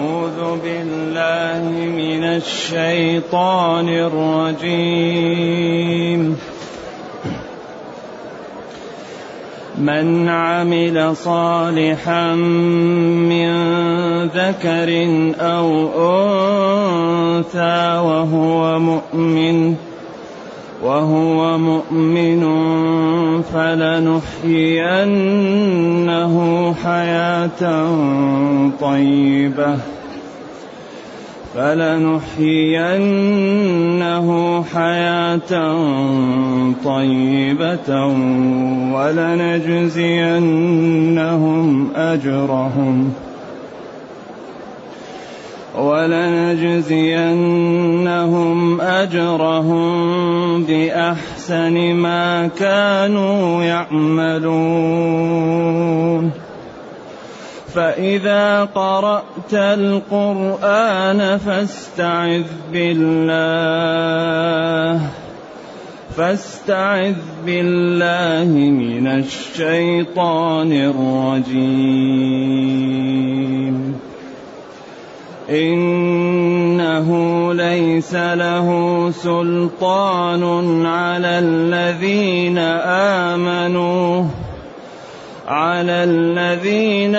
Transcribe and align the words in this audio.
أعوذ 0.00 0.40
بالله 0.64 1.62
من 1.74 2.24
الشيطان 2.24 3.88
الرجيم. 3.88 5.20
من 9.78 10.28
عمل 10.28 11.16
صالحا 11.16 12.34
من 13.28 13.50
ذكر 14.28 14.90
أو 15.40 15.68
أنثى 17.36 17.98
وهو 18.04 18.78
مؤمن 18.78 19.89
وهو 20.84 21.58
مؤمن 21.58 22.42
فلنحيينه 23.42 24.74
حياة 26.84 27.62
طيبة. 28.80 29.76
فلنحيينه 31.54 32.24
حياة 34.74 35.52
طيبة 36.84 38.06
ولنجزينهم 38.94 40.00
أجرهم. 41.96 43.12
ولنجزينهم 45.80 46.80
أجرهم 48.80 50.64
بأحسن 50.64 51.94
ما 51.94 52.46
كانوا 52.46 53.64
يعملون. 53.64 55.10
فإذا 57.74 58.64
قرأت 58.64 59.54
القرآن 59.54 61.38
فاستعذ 61.38 62.44
بالله 62.72 64.20
فاستعذ 66.16 67.14
بالله 67.46 68.48
من 68.70 69.06
الشيطان 69.06 70.72
الرجيم. 70.72 72.10
إنه 75.50 77.08
ليس 77.54 78.14
له 78.14 79.10
سلطان 79.10 80.86
على 80.86 81.38
الذين 81.38 82.58
آمنوا 83.28 84.24
على 85.48 86.04
الذين 86.04 87.16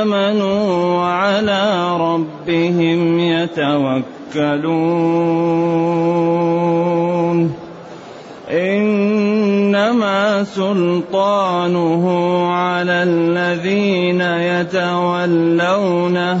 آمنوا 0.00 0.94
وعلى 0.96 1.96
ربهم 2.00 3.20
يتوكلون. 3.20 4.08
إنما 8.50 10.44
سلطانه 10.44 12.04
على 12.48 13.02
الذين 13.02 14.20
يتولونه. 14.20 16.40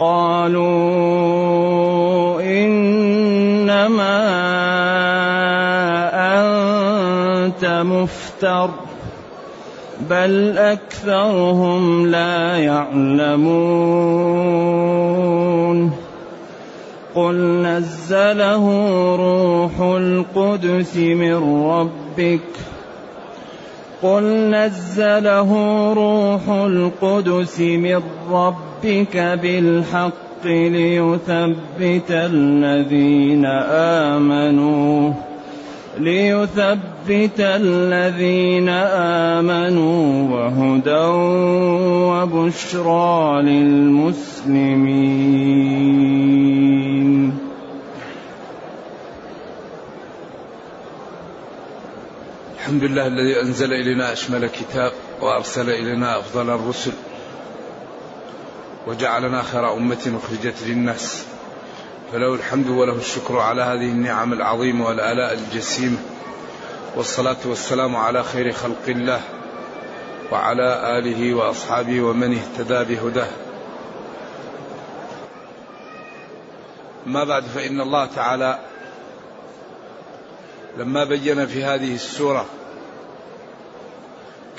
قالوا 0.00 0.70
إنما 2.42 4.16
أنت 6.40 7.64
مفتر 7.64 8.70
بل 10.10 10.58
أكثرهم 10.58 12.06
لا 12.06 12.56
يعلمون. 12.56 13.90
قل 17.14 17.36
نزله 17.62 18.64
روح 19.16 19.80
القدس 19.80 20.96
من 20.96 21.64
ربك 21.64 22.69
قل 24.02 24.50
نزله 24.50 25.50
روح 25.92 26.48
القدس 26.48 27.60
من 27.60 28.02
ربك 28.30 29.16
بالحق 29.16 30.46
ليثبت 30.46 32.10
الذين 32.10 33.44
آمنوا 34.06 35.12
ليثبت 35.98 37.40
الذين 37.40 38.68
آمنوا 39.38 40.30
وهدى 40.32 41.06
وبشرى 42.08 43.42
للمسلمين 43.42 45.20
الحمد 52.70 52.84
لله 52.84 53.06
الذي 53.06 53.40
أنزل 53.40 53.72
إلينا 53.72 54.12
أشمل 54.12 54.46
كتاب 54.46 54.92
وأرسل 55.20 55.70
إلينا 55.70 56.18
أفضل 56.18 56.50
الرسل 56.50 56.92
وجعلنا 58.86 59.42
خير 59.42 59.72
أمة 59.72 60.20
أخرجت 60.22 60.54
للناس. 60.66 61.24
فله 62.12 62.34
الحمد 62.34 62.68
وله 62.68 62.96
الشكر 62.96 63.38
على 63.38 63.62
هذه 63.62 63.88
النعم 63.90 64.32
العظيمة 64.32 64.86
والآلاء 64.86 65.34
الجسيمة. 65.34 65.96
والصلاة 66.96 67.36
والسلام 67.44 67.96
على 67.96 68.24
خير 68.24 68.52
خلق 68.52 68.88
الله 68.88 69.20
وعلى 70.32 70.98
آله 70.98 71.34
وأصحابه 71.34 72.00
ومن 72.00 72.38
اهتدى 72.38 72.94
بهداه. 72.94 73.30
ما 77.06 77.24
بعد 77.24 77.44
فإن 77.44 77.80
الله 77.80 78.06
تعالى 78.06 78.58
لما 80.78 81.04
بين 81.04 81.46
في 81.46 81.64
هذه 81.64 81.94
السورة 81.94 82.46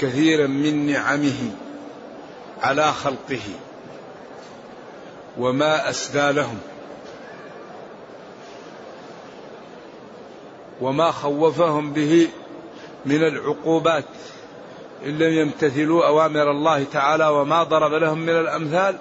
كثيرا 0.02 0.48
من 0.48 0.86
نعمه 0.86 1.52
على 2.62 2.92
خلقه 2.92 3.42
وما 5.38 5.90
أسدى 5.90 6.32
لهم 6.32 6.60
وما 10.82 11.12
خوفهم 11.12 11.94
به 11.94 12.28
من 13.06 13.24
العقوبات 13.24 14.06
إن 15.06 15.18
لم 15.18 15.34
يمتثلوا 15.34 16.08
أوامر 16.08 16.52
الله 16.52 16.84
تعالى 16.84 17.28
وما 17.28 17.64
ضرب 17.64 17.94
لهم 17.94 18.20
من 18.20 18.40
الأمثال 18.40 18.98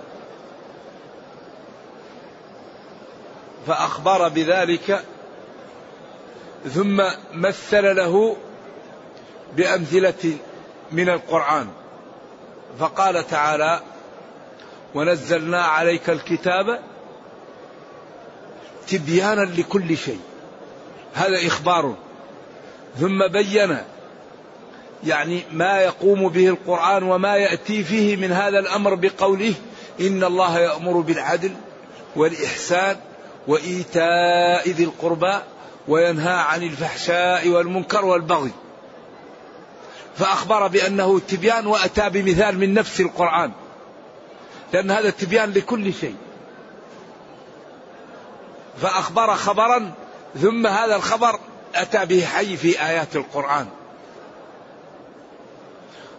فأخبر 3.66 4.28
بذلك 4.28 5.04
ثم 6.68 7.02
مثل 7.34 7.96
له 7.96 8.36
بأمثلة 9.56 10.36
من 10.92 11.08
القرآن. 11.08 11.66
فقال 12.78 13.26
تعالى 13.26 13.80
ونزلنا 14.94 15.62
عليك 15.62 16.10
الكتاب 16.10 16.80
تبيانا 18.88 19.40
لكل 19.40 19.96
شيء. 19.96 20.20
هذا 21.14 21.46
إخبار. 21.46 21.94
ثم 22.98 23.28
بين 23.32 23.78
يعني 25.04 25.42
ما 25.52 25.80
يقوم 25.80 26.28
به 26.28 26.48
القرآن 26.48 27.02
وما 27.02 27.36
يأتي 27.36 27.84
فيه 27.84 28.16
من 28.16 28.32
هذا 28.32 28.58
الأمر 28.58 28.94
بقوله 28.94 29.54
إن 30.00 30.24
الله 30.24 30.58
يأمر 30.58 31.00
بالعدل 31.00 31.52
والإحسان 32.16 32.96
وإيتاء 33.48 34.70
ذي 34.70 34.84
القربى 34.84 35.38
وينهى 35.88 36.32
عن 36.32 36.62
الفحشاء 36.62 37.48
والمنكر 37.48 38.04
والبغي. 38.04 38.50
فأخبر 40.20 40.66
بأنه 40.66 41.18
تبيان 41.18 41.66
وأتى 41.66 42.10
بمثال 42.10 42.58
من 42.58 42.74
نفس 42.74 43.00
القرآن. 43.00 43.52
لأن 44.72 44.90
هذا 44.90 45.10
تبيان 45.10 45.52
لكل 45.52 45.94
شيء. 45.94 46.16
فأخبر 48.82 49.34
خبرا 49.34 49.92
ثم 50.42 50.66
هذا 50.66 50.96
الخبر 50.96 51.38
أتى 51.74 52.06
به 52.06 52.24
حي 52.24 52.56
في 52.56 52.82
آيات 52.86 53.16
القرآن. 53.16 53.66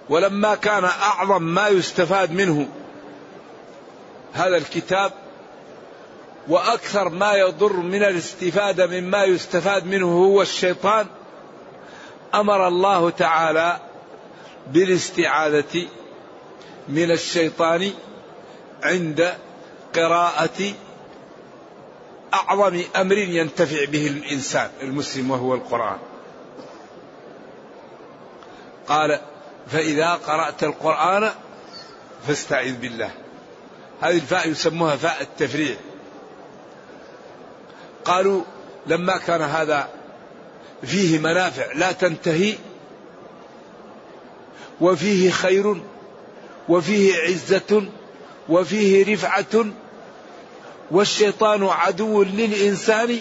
ولما 0.10 0.56
كان 0.56 0.86
أعظم 0.86 1.44
ما 1.44 1.68
يستفاد 1.68 2.32
منه 2.32 2.68
هذا 4.34 4.58
الكتاب 4.58 5.12
وأكثر 6.48 7.10
ما 7.10 7.34
يضر 7.34 7.74
من 7.74 8.04
الاستفادة 8.04 8.88
مما 8.88 9.24
يستفاد 9.24 9.86
منه 9.86 10.08
هو 10.08 10.42
الشيطان 10.42 11.06
أمر 12.36 12.68
الله 12.68 13.10
تعالى 13.10 13.80
بالاستعاذة 14.68 15.88
من 16.90 17.12
الشيطان 17.12 17.92
عند 18.84 19.34
قراءة 19.96 20.74
أعظم 22.34 22.82
أمر 22.96 23.18
ينتفع 23.18 23.86
به 23.86 24.08
الإنسان 24.08 24.70
المسلم 24.82 25.32
وهو 25.32 25.56
القرآن. 25.56 25.98
قال 28.88 29.20
فإذا 29.68 30.14
قرأت 30.14 30.64
القرآن 30.64 31.32
فاستعذ 32.28 32.78
بالله. 32.78 33.12
هذه 34.02 34.16
الفاء 34.16 34.50
يسموها 34.50 34.96
فاء 34.96 35.22
التفريع. 35.22 35.76
قالوا 38.06 38.42
لما 38.88 39.18
كان 39.18 39.42
هذا 39.42 39.90
فيه 40.84 41.20
منافع 41.20 41.72
لا 41.74 41.92
تنتهي 41.92 42.56
وفيه 44.82 45.30
خير 45.30 45.82
وفيه 46.70 47.16
عزة 47.16 47.84
وفيه 48.50 49.14
رفعة 49.14 49.66
والشيطان 50.92 51.64
عدو 51.64 52.24
للإنسان 52.24 53.20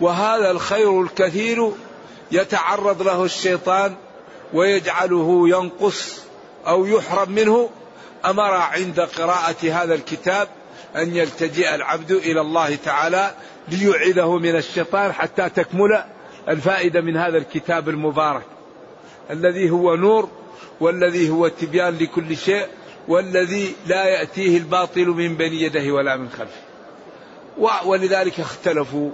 وهذا 0.00 0.50
الخير 0.50 1.02
الكثير 1.02 1.72
يتعرض 2.32 3.02
له 3.02 3.24
الشيطان 3.24 3.94
ويجعله 4.54 5.48
ينقص 5.48 6.20
أو 6.66 6.86
يحرم 6.86 7.32
منه. 7.32 7.70
أمر 8.24 8.52
عند 8.52 9.00
قراءة 9.00 9.72
هذا 9.72 9.94
الكتاب 9.94 10.48
أن 10.96 11.16
يلتجئ 11.16 11.74
العبد 11.74 12.12
إلى 12.12 12.40
الله 12.40 12.74
تعالى 12.74 13.34
ليعيده 13.68 14.38
من 14.38 14.56
الشيطان 14.56 15.12
حتى 15.12 15.48
تكمل 15.48 16.04
الفائدة 16.48 17.00
من 17.00 17.16
هذا 17.16 17.38
الكتاب 17.38 17.88
المبارك 17.88 18.42
الذي 19.30 19.70
هو 19.70 19.96
نور 19.96 20.28
والذي 20.80 21.30
هو 21.30 21.48
تبيان 21.48 21.98
لكل 21.98 22.36
شيء 22.36 22.66
والذي 23.08 23.74
لا 23.86 24.04
يأتيه 24.04 24.58
الباطل 24.58 25.06
من 25.06 25.36
بين 25.36 25.52
يديه 25.52 25.92
ولا 25.92 26.16
من 26.16 26.28
خلفه. 26.28 26.60
ولذلك 27.86 28.40
اختلفوا. 28.40 29.10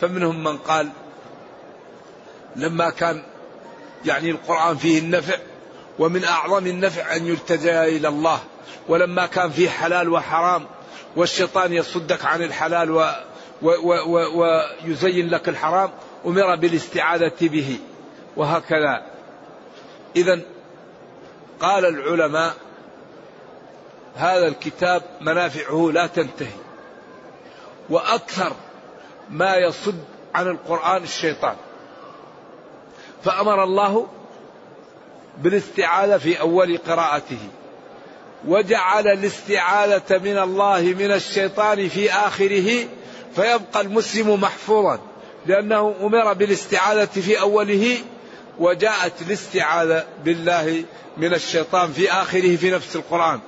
فمنهم 0.00 0.44
من 0.44 0.56
قال 0.56 0.88
لما 2.56 2.90
كان 2.90 3.22
يعني 4.04 4.30
القرآن 4.30 4.76
فيه 4.76 4.98
النفع 4.98 5.36
ومن 5.98 6.24
أعظم 6.24 6.66
النفع 6.66 7.16
أن 7.16 7.26
يلتجأ 7.26 7.84
إلى 7.84 8.08
الله. 8.08 8.40
ولما 8.88 9.26
كان 9.26 9.50
فيه 9.50 9.68
حلال 9.68 10.08
وحرام 10.08 10.66
والشيطان 11.16 11.72
يصدك 11.72 12.24
عن 12.24 12.42
الحلال 12.42 13.14
ويزين 13.62 15.28
لك 15.28 15.48
الحرام 15.48 15.90
أمر 16.26 16.56
بالاستعاذة 16.56 17.36
به. 17.40 17.78
وهكذا. 18.36 19.02
إذا 20.16 20.40
قال 21.60 21.84
العلماء 21.84 22.54
هذا 24.14 24.48
الكتاب 24.48 25.02
منافعه 25.20 25.90
لا 25.92 26.06
تنتهي 26.06 26.58
وأكثر 27.90 28.52
ما 29.30 29.56
يصد 29.56 30.04
عن 30.34 30.48
القرآن 30.48 31.02
الشيطان. 31.02 31.56
فأمر 33.24 33.64
الله 33.64 34.06
بالاستعاذة 35.38 36.18
في 36.18 36.40
أول 36.40 36.78
قراءته 36.78 37.38
وجعل 38.46 39.08
الاستعاذة 39.08 40.18
من 40.18 40.38
الله 40.38 40.80
من 40.80 41.12
الشيطان 41.12 41.88
في 41.88 42.12
آخره 42.12 42.86
فيبقى 43.34 43.80
المسلم 43.80 44.40
محفوظا 44.40 44.98
لأنه 45.46 45.94
أمر 46.02 46.32
بالاستعاذة 46.32 47.04
في 47.04 47.40
أوله 47.40 47.96
وجاءت 48.58 49.22
الاستعاذة 49.22 50.06
بالله 50.24 50.84
من 51.16 51.34
الشيطان 51.34 51.92
في 51.92 52.12
آخره 52.12 52.56
في 52.56 52.70
نفس 52.70 52.96
القرآن. 52.96 53.40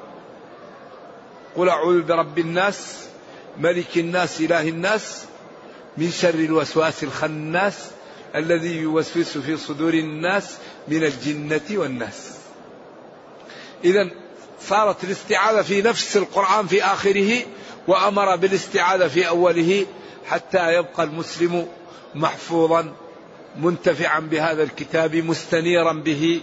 قل 1.57 1.69
أعوذ 1.69 2.03
برب 2.03 2.39
الناس 2.39 2.97
ملك 3.59 3.97
الناس 3.99 4.41
إله 4.41 4.69
الناس 4.69 5.25
من 5.97 6.11
شر 6.11 6.35
الوسواس 6.35 7.03
الخناس 7.05 7.75
الذي 8.35 8.77
يوسوس 8.77 9.39
في 9.39 9.57
صدور 9.57 9.95
الناس 9.95 10.57
من 10.89 11.05
الجنة 11.05 11.61
والناس. 11.71 12.31
إذا 13.85 14.11
صارت 14.63 15.05
الاستعاذة 15.05 15.63
في 15.63 15.83
نفس 15.83 16.17
القرآن 16.17 16.67
في 16.67 16.85
آخره 16.85 17.39
وأمر 17.89 18.37
بالاستعاذة 18.37 19.09
في 19.09 19.29
أوله 19.29 19.87
حتى 20.27 20.75
يبقى 20.75 21.03
المسلم 21.05 21.69
محفوظا 22.15 22.93
منتفعا 23.57 24.21
بهذا 24.21 24.63
الكتاب 24.63 25.17
مستنيرا 25.17 25.93
به 25.93 26.41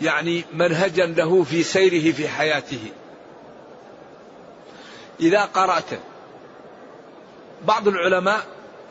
يعني 0.00 0.44
منهجا 0.52 1.06
له 1.06 1.42
في 1.42 1.62
سيره 1.62 2.12
في 2.12 2.28
حياته. 2.28 2.92
إذا 5.20 5.44
قرأت 5.44 5.84
بعض 7.64 7.88
العلماء 7.88 8.40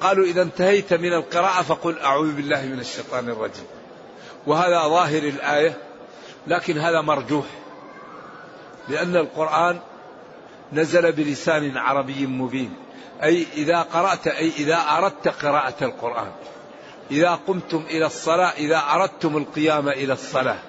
قالوا 0.01 0.25
إذا 0.25 0.41
انتهيت 0.41 0.93
من 0.93 1.13
القراءة 1.13 1.61
فقل 1.61 1.99
أعوذ 1.99 2.33
بالله 2.33 2.65
من 2.65 2.79
الشيطان 2.79 3.29
الرجيم. 3.29 3.65
وهذا 4.47 4.87
ظاهر 4.87 5.23
الآية 5.23 5.77
لكن 6.47 6.77
هذا 6.77 7.01
مرجوح 7.01 7.45
لأن 8.89 9.15
القرآن 9.15 9.79
نزل 10.73 11.11
بلسان 11.11 11.77
عربي 11.77 12.27
مبين. 12.27 12.73
أي 13.23 13.45
إذا 13.53 13.81
قرأت 13.81 14.27
أي 14.27 14.51
إذا 14.57 14.75
أردت 14.75 15.27
قراءة 15.27 15.83
القرآن. 15.83 16.31
إذا 17.11 17.39
قمتم 17.47 17.83
إلى 17.89 18.05
الصلاة 18.05 18.49
إذا 18.49 18.83
أردتم 18.93 19.37
القيام 19.37 19.89
إلى 19.89 20.13
الصلاة. 20.13 20.59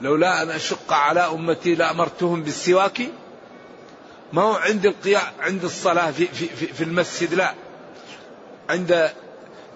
لولا 0.00 0.42
أن 0.42 0.50
أشق 0.50 0.92
على 0.92 1.20
أمتي 1.20 1.74
لأمرتهم 1.74 2.42
بالسواك 2.42 3.02
ما 4.32 4.42
هو 4.42 4.52
عند 4.52 4.86
القيام 4.86 5.22
عند 5.40 5.64
الصلاة 5.64 6.10
في, 6.10 6.26
في, 6.26 6.46
في, 6.46 6.66
في 6.66 6.84
المسجد؟ 6.84 7.34
لا. 7.34 7.54
عند 8.70 9.10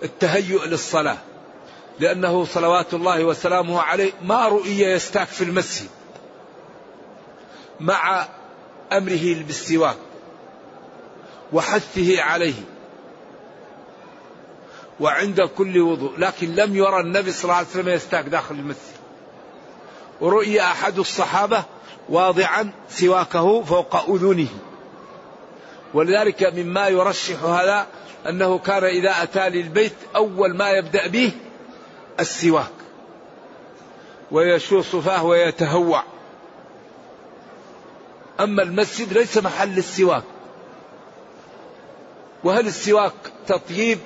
التهيؤ 0.03 0.65
للصلاة. 0.65 1.19
لأنه 2.01 2.45
صلوات 2.45 2.95
الله 2.95 3.25
وسلامه 3.25 3.81
عليه 3.81 4.13
ما 4.23 4.49
رؤي 4.49 4.81
يستاك 4.81 5.27
في 5.27 5.45
المسجد. 5.45 5.89
مع 7.81 8.29
أمره 8.93 9.35
بالسواك 9.47 9.97
وحثه 11.53 12.23
عليه. 12.23 12.55
وعند 15.03 15.41
كل 15.41 15.81
وضوء. 15.81 16.19
لكن 16.19 16.55
لم 16.55 16.77
يرى 16.77 17.01
النبي 17.01 17.33
صلى 17.33 17.45
الله 17.45 17.55
عليه 17.55 17.69
وسلم 17.69 17.89
يستاك 17.89 18.25
داخل 18.25 18.55
المسجد. 18.55 19.03
ورؤي 20.21 20.61
أحد 20.61 20.99
الصحابة 20.99 21.65
واضعا 22.09 22.71
سواكه 22.89 23.63
فوق 23.63 23.97
أذنه. 24.11 24.49
ولذلك 25.95 26.43
مما 26.43 26.89
يرشح 26.89 27.43
هذا 27.43 27.87
أنه 28.29 28.59
كان 28.59 28.85
إذا 28.85 29.23
أتى 29.23 29.49
للبيت 29.49 29.95
أول 30.17 30.57
ما 30.57 30.71
يبدأ 30.71 31.07
به 31.07 31.33
السواك. 32.21 32.73
ويشو 34.31 34.83
صفاه 34.83 35.25
ويتهوع. 35.25 36.03
أما 38.41 38.63
المسجد 38.63 39.13
ليس 39.13 39.39
محل 39.39 39.79
السواك. 39.79 40.25
وهل 42.45 42.67
السواك 42.67 43.13
تطييب 43.47 43.99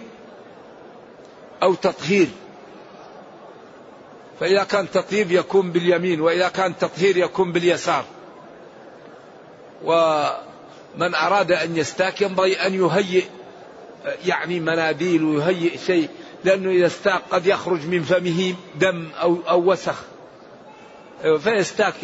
أو 1.63 1.75
تطهير. 1.75 2.29
فإذا 4.41 4.65
كان 4.65 4.91
تطيب 4.91 5.31
يكون 5.31 5.73
باليمين 5.73 6.21
وإذا 6.21 6.49
كان 6.49 6.79
تطهير 6.79 7.17
يكون 7.17 7.53
باليسار. 7.53 8.05
ومن 9.85 11.15
أراد 11.15 11.53
أن 11.53 11.77
يستاك 11.77 12.21
ينبغي 12.21 12.55
أن 12.55 12.75
يهيئ 12.75 13.25
يعني 14.27 14.61
مناديل 14.61 15.25
ويهيئ 15.25 15.79
شيء 15.79 16.09
لأنه 16.45 16.71
إذا 16.71 16.87
استاك 16.87 17.23
قد 17.31 17.47
يخرج 17.47 17.87
من 17.87 18.03
فمه 18.03 18.55
دم 18.75 19.09
أو, 19.23 19.39
أو 19.49 19.73
وسخ. 19.73 20.03
فيستاك 21.39 21.95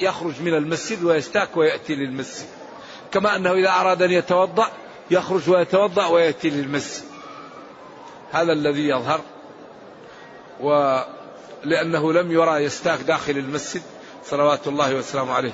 يخرج 0.00 0.42
من 0.42 0.54
المسجد 0.54 1.04
ويستاك 1.04 1.56
ويأتي 1.56 1.94
للمسجد. 1.94 2.46
كما 3.12 3.36
أنه 3.36 3.52
إذا 3.52 3.68
أراد 3.68 4.02
أن 4.02 4.10
يتوضأ 4.10 4.70
يخرج 5.10 5.50
ويتوضأ 5.50 6.06
ويأتي 6.06 6.50
للمسجد. 6.50 7.09
هذا 8.32 8.52
الذي 8.52 8.88
يظهر 8.88 9.20
ولأنه 10.60 12.12
لم 12.12 12.32
يرى 12.32 12.64
يستاك 12.64 13.00
داخل 13.00 13.32
المسجد 13.32 13.82
صلوات 14.24 14.66
الله 14.66 14.94
وسلامه 14.94 15.32
عليه. 15.32 15.52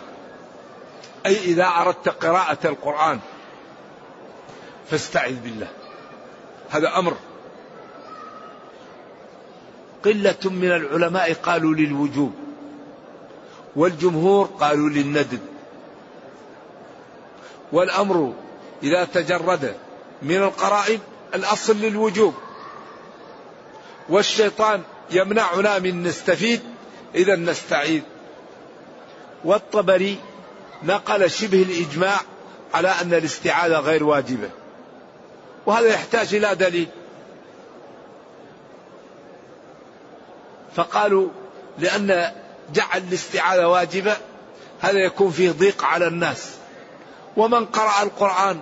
أي 1.26 1.36
إذا 1.36 1.66
أردت 1.66 2.08
قراءة 2.08 2.58
القرآن 2.64 3.20
فاستعذ 4.90 5.34
بالله. 5.34 5.68
هذا 6.70 6.98
أمر. 6.98 7.16
قلة 10.04 10.50
من 10.50 10.72
العلماء 10.72 11.32
قالوا 11.32 11.74
للوجوب 11.74 12.32
والجمهور 13.76 14.46
قالوا 14.46 14.88
للندب. 14.88 15.40
والأمر 17.72 18.32
إذا 18.82 19.04
تجرد 19.04 19.76
من 20.22 20.36
القرائن 20.36 21.00
الأصل 21.34 21.76
للوجوب. 21.76 22.34
والشيطان 24.08 24.82
يمنعنا 25.10 25.78
من 25.78 26.02
نستفيد 26.02 26.60
إذا 27.14 27.36
نستعيذ. 27.36 28.02
والطبري 29.44 30.18
نقل 30.82 31.30
شبه 31.30 31.62
الإجماع 31.62 32.20
على 32.74 32.88
أن 32.88 33.14
الاستعاذة 33.14 33.78
غير 33.78 34.04
واجبة 34.04 34.50
وهذا 35.66 35.86
يحتاج 35.86 36.34
إلى 36.34 36.54
دليل. 36.54 36.88
فقالوا 40.76 41.28
لأن 41.78 42.32
جعل 42.74 43.02
الاستعاذة 43.08 43.66
واجبة 43.66 44.16
هذا 44.80 44.98
يكون 44.98 45.30
فيه 45.30 45.50
ضيق 45.50 45.84
على 45.84 46.06
الناس. 46.06 46.50
ومن 47.36 47.64
قرأ 47.64 48.02
القرآن 48.02 48.60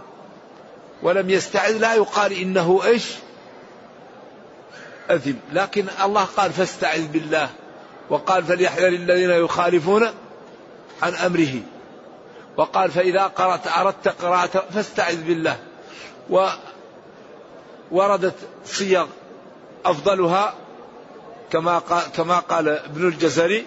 ولم 1.03 1.31
يستعذ 1.31 1.79
لا 1.79 1.95
يقال 1.95 2.33
إنه 2.33 2.81
إيش؟ 2.85 3.05
أثم 5.11 5.35
لكن 5.53 5.87
الله 6.05 6.25
قال 6.25 6.53
فاستعذ 6.53 7.07
بالله 7.07 7.51
وقال 8.11 8.45
فليحذر 8.45 8.89
الذين 8.89 9.31
يخالفون 9.31 10.07
عن 11.03 11.15
أمره. 11.15 11.61
وقال 12.57 12.91
فإذا 12.91 13.23
قرأت 13.27 13.67
أردت 13.67 14.09
قراءة 14.09 14.65
فاستعذ 14.75 15.23
بالله. 15.23 15.59
ووردت 17.91 18.35
صيغ 18.65 19.07
أفضلها 19.85 20.55
كما 21.51 21.79
قال, 21.79 22.03
كما 22.17 22.39
قال 22.39 22.69
ابن 22.69 23.09
الجزري. 23.09 23.67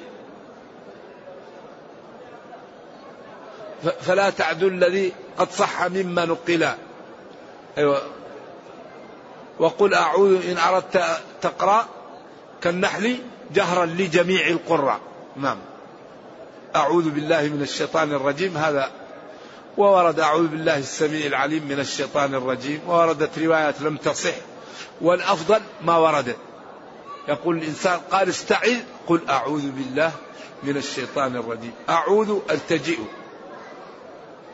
فلا 4.01 4.29
تعدوا 4.29 4.70
الذي 4.70 5.13
قد 5.38 5.51
صح 5.51 5.84
مما 5.84 6.25
نقل. 6.25 6.70
أيوة. 7.77 8.01
وقل 9.60 9.94
أعوذ 9.94 10.50
إن 10.50 10.58
أردت 10.58 11.03
تقرأ 11.41 11.86
كالنحل 12.62 13.17
جهرا 13.53 13.86
لجميع 13.86 14.48
القراء. 14.48 15.00
نعم. 15.36 15.58
أعوذ 16.75 17.10
بالله 17.10 17.41
من 17.41 17.62
الشيطان 17.62 18.13
الرجيم. 18.13 18.58
هذا 18.58 18.91
وورد 19.77 20.20
أعوذ 20.20 20.48
بالله 20.48 20.77
السميع 20.77 21.25
العليم 21.25 21.63
من 21.67 21.79
الشيطان 21.79 22.36
الرجيم. 22.36 22.82
ووردت 22.88 23.39
روايات 23.39 23.82
لم 23.82 23.98
تصح. 23.98 24.34
والأفضل 25.01 25.62
ما 25.82 25.98
ورد. 25.98 26.36
يقول 27.27 27.58
الإنسان 27.58 28.00
قال 28.12 28.29
استعذ. 28.29 28.77
قل 29.08 29.22
أعوذ 29.29 29.72
بالله 29.72 30.12
من 30.63 30.77
الشيطان 30.77 31.36
الرجيم. 31.36 31.74
أعوذ 31.89 32.39
التجئ 32.51 33.00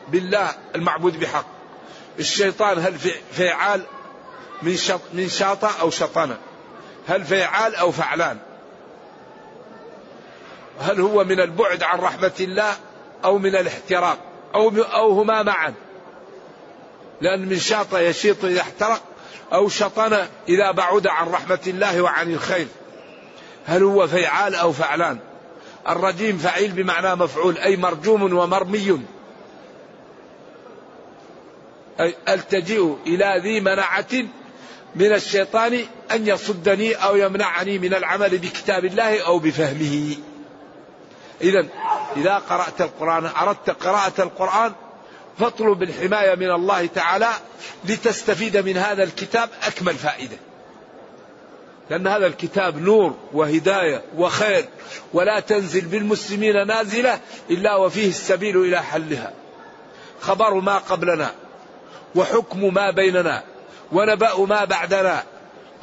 بالله 0.08 0.50
المعبود 0.74 1.20
بحق. 1.20 1.46
الشيطان 2.18 2.78
هل 2.78 2.94
فعال 3.32 3.82
من 4.62 4.76
شط 4.76 5.00
من 5.12 5.28
شاطة 5.28 5.80
أو 5.80 5.90
شطنة 5.90 6.38
هل 7.08 7.24
فعال 7.24 7.74
أو 7.74 7.92
فعلان. 7.92 8.38
هل 10.80 11.00
هو 11.00 11.24
من 11.24 11.40
البعد 11.40 11.82
عن 11.82 11.98
رحمة 11.98 12.32
الله 12.40 12.76
أو 13.24 13.38
من 13.38 13.56
الاحتراق 13.56 14.18
أو 14.54 14.68
أو 14.78 15.20
هما 15.20 15.42
معا. 15.42 15.74
لأن 17.20 17.48
من 17.48 17.58
شاط 17.58 17.94
يشيط 17.94 18.44
إذا 18.44 18.60
احترق 18.60 19.02
أو 19.52 19.68
شطن 19.68 20.26
إذا 20.48 20.70
بعد 20.70 21.06
عن 21.06 21.28
رحمة 21.28 21.60
الله 21.66 22.02
وعن 22.02 22.32
الخير. 22.32 22.66
هل 23.66 23.82
هو 23.82 24.06
فعال 24.06 24.54
أو 24.54 24.72
فعلان. 24.72 25.18
الرجيم 25.88 26.38
فعيل 26.38 26.72
بمعنى 26.72 27.14
مفعول 27.14 27.58
أي 27.58 27.76
مرجوم 27.76 28.22
ومرمي. 28.38 29.00
أي 32.00 32.14
ألتجئ 32.28 32.94
إلى 33.06 33.40
ذي 33.42 33.60
منعة 33.60 34.06
من 34.94 35.12
الشيطان 35.12 35.84
أن 36.12 36.26
يصدني 36.26 36.94
أو 36.94 37.16
يمنعني 37.16 37.78
من 37.78 37.94
العمل 37.94 38.38
بكتاب 38.38 38.84
الله 38.84 39.26
أو 39.26 39.38
بفهمه. 39.38 40.16
إذا 41.40 41.66
إذا 42.16 42.34
قرأت 42.34 42.80
القرآن 42.80 43.26
أردت 43.26 43.70
قراءة 43.70 44.22
القرآن 44.22 44.72
فاطلب 45.38 45.82
الحماية 45.82 46.34
من 46.34 46.50
الله 46.50 46.86
تعالى 46.86 47.28
لتستفيد 47.84 48.56
من 48.56 48.76
هذا 48.76 49.02
الكتاب 49.02 49.48
أكمل 49.62 49.94
فائدة. 49.94 50.36
لأن 51.90 52.06
هذا 52.06 52.26
الكتاب 52.26 52.78
نور 52.78 53.16
وهداية 53.32 54.02
وخير 54.16 54.64
ولا 55.12 55.40
تنزل 55.40 55.84
بالمسلمين 55.84 56.66
نازلة 56.66 57.20
إلا 57.50 57.76
وفيه 57.76 58.08
السبيل 58.08 58.56
إلى 58.56 58.82
حلها. 58.82 59.32
خبر 60.20 60.54
ما 60.54 60.78
قبلنا 60.78 61.34
وحكم 62.14 62.74
ما 62.74 62.90
بيننا. 62.90 63.42
ونبأ 63.94 64.46
ما 64.46 64.64
بعدنا. 64.64 65.24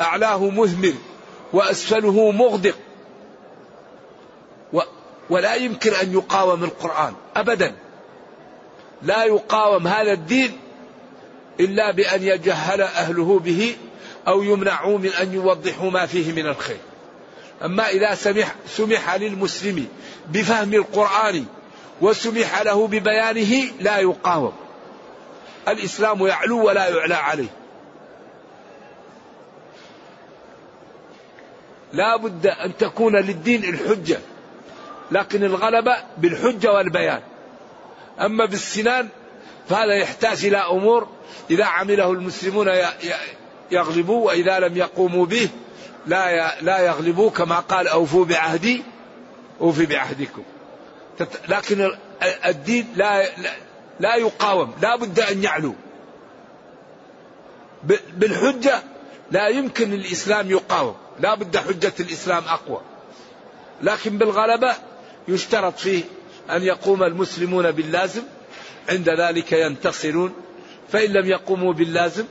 أعلاه 0.01 0.49
مهمل 0.49 0.95
وأسفله 1.53 2.31
مغدق. 2.31 2.75
ولا 5.29 5.55
يمكن 5.55 5.93
أن 5.93 6.13
يقاوم 6.13 6.63
القرآن 6.63 7.13
أبدا. 7.35 7.75
لا 9.01 9.23
يقاوم 9.23 9.87
هذا 9.87 10.11
الدين 10.11 10.59
إلا 11.59 11.91
بأن 11.91 12.23
يجهل 12.23 12.81
أهله 12.81 13.39
به 13.39 13.75
أو 14.27 14.43
يمنعوا 14.43 14.97
من 14.97 15.09
أن 15.09 15.33
يوضحوا 15.33 15.91
ما 15.91 16.05
فيه 16.05 16.31
من 16.31 16.47
الخير. 16.47 16.77
أما 17.63 17.89
إذا 17.89 18.15
سمح, 18.15 18.55
سمح 18.67 19.15
للمسلم 19.15 19.87
بفهم 20.29 20.73
القرآن 20.73 21.45
وسمح 22.01 22.61
له 22.61 22.87
ببيانه 22.87 23.71
لا 23.79 23.97
يقاوم. 23.97 24.53
الإسلام 25.67 26.27
يعلو 26.27 26.65
ولا 26.65 26.87
يعلى 26.87 27.15
عليه. 27.15 27.60
لا 31.93 32.15
بد 32.15 32.47
أن 32.47 32.77
تكون 32.77 33.15
للدين 33.15 33.63
الحجة 33.63 34.19
لكن 35.11 35.43
الغلبة 35.43 35.97
بالحجة 36.17 36.73
والبيان. 36.73 37.21
أما 38.19 38.45
بالسنان 38.45 39.09
فهذا 39.69 39.93
يحتاج 39.93 40.45
إلى 40.45 40.57
أمور 40.57 41.07
إذا 41.49 41.65
عمله 41.65 42.11
المسلمون 42.11 42.71
يغلبوا 43.71 44.25
وإذا 44.25 44.59
لم 44.59 44.77
يقوموا 44.77 45.25
به 45.25 45.49
لا 46.07 46.61
لا 46.61 46.79
يغلبوا 46.79 47.29
كما 47.29 47.59
قال 47.59 47.87
أوفوا 47.87 48.25
بعهدي 48.25 48.83
أوفي 49.61 49.85
بعهدكم. 49.85 50.43
لكن 51.47 51.91
الدين 52.45 52.87
لا 52.95 53.25
لا 53.99 54.15
يقاوم 54.15 54.73
لا 54.81 54.95
بد 54.95 55.19
أن 55.19 55.43
يعلو. 55.43 55.75
بالحجة 58.13 58.79
لا 59.31 59.47
يمكن 59.47 59.93
الإسلام 59.93 60.51
يقاوم. 60.51 60.95
لا 61.21 61.35
بد 61.35 61.57
حجة 61.57 61.93
الإسلام 61.99 62.43
أقوى. 62.43 62.81
لكن 63.81 64.17
بالغلبة 64.17 64.75
يشترط 65.27 65.79
فيه 65.79 66.03
أن 66.49 66.63
يقوم 66.63 67.03
المسلمون 67.03 67.71
باللازم 67.71 68.21
عند 68.89 69.09
ذلك 69.09 69.51
ينتصرون. 69.51 70.33
فإن 70.91 71.13
لم 71.13 71.25
يقوموا 71.25 71.73
باللازم 71.73 72.25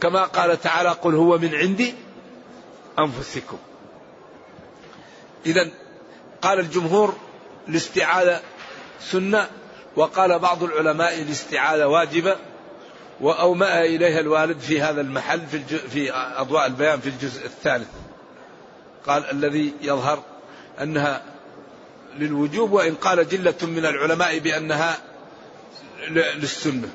كما 0.00 0.24
قال 0.24 0.60
تعالى 0.60 0.88
قل 0.88 1.14
هو 1.14 1.38
من 1.38 1.54
عندي 1.54 1.94
أنفسكم. 2.98 3.58
إذا 5.46 5.68
قال 6.42 6.58
الجمهور 6.58 7.16
الاستعاذة 7.68 8.40
سنة. 9.00 9.48
وقال 9.96 10.38
بعض 10.38 10.62
العلماء 10.62 11.22
الاستعاذة 11.22 11.86
واجبة. 11.86 12.36
وأومأ 13.20 13.80
إليها 13.80 14.20
الوالد 14.20 14.58
في 14.58 14.80
هذا 14.80 15.00
المحل 15.00 15.40
في, 15.46 15.58
في 15.78 16.12
أضواء 16.14 16.66
البيان 16.66 17.00
في 17.00 17.08
الجزء 17.08 17.46
الثالث. 17.46 17.88
قال 19.06 19.30
الذي 19.30 19.74
يظهر 19.82 20.22
أنها 20.82 21.22
للوجوب 22.18 22.72
وإن 22.72 22.94
قال 22.94 23.28
جلة 23.28 23.54
من 23.62 23.86
العلماء 23.86 24.38
بأنها 24.38 24.98
للسنة. 26.08 26.88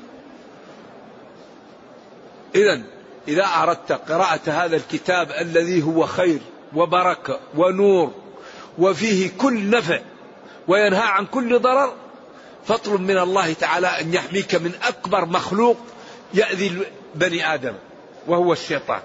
إذا 2.54 2.82
إذا 3.28 3.44
أردت 3.44 3.92
قراءة 3.92 4.40
هذا 4.46 4.76
الكتاب 4.76 5.30
الذي 5.30 5.82
هو 5.82 6.06
خير 6.06 6.38
وبركة 6.74 7.40
ونور 7.56 8.14
وفيه 8.78 9.30
كل 9.38 9.70
نفع 9.70 10.00
وينهى 10.68 11.02
عن 11.02 11.26
كل 11.26 11.58
ضرر 11.58 11.92
فاطلب 12.66 13.00
من 13.00 13.18
الله 13.18 13.52
تعالى 13.52 13.86
أن 13.86 14.14
يحميك 14.14 14.54
من 14.54 14.72
أكبر 14.82 15.26
مخلوق 15.26 15.76
يأذي 16.34 16.82
بني 17.14 17.54
آدم 17.54 17.74
وهو 18.26 18.52
الشيطان. 18.52 19.00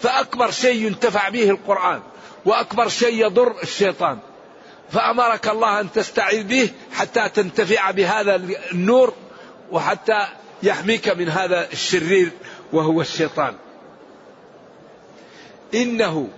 فأكبر 0.00 0.50
شيء 0.50 0.86
ينتفع 0.86 1.28
به 1.28 1.50
القرآن 1.50 2.02
وأكبر 2.44 2.88
شيء 2.88 3.26
يضر 3.26 3.62
الشيطان. 3.62 4.18
فأمرك 4.90 5.48
الله 5.48 5.80
أن 5.80 5.92
تستعيذ 5.92 6.42
به 6.42 6.70
حتى 6.92 7.28
تنتفع 7.28 7.90
بهذا 7.90 8.34
النور 8.72 9.12
وحتى 9.70 10.26
يحميك 10.62 11.08
من 11.08 11.28
هذا 11.28 11.72
الشرير 11.72 12.30
وهو 12.72 13.00
الشيطان. 13.00 13.54
إنه 15.74 16.28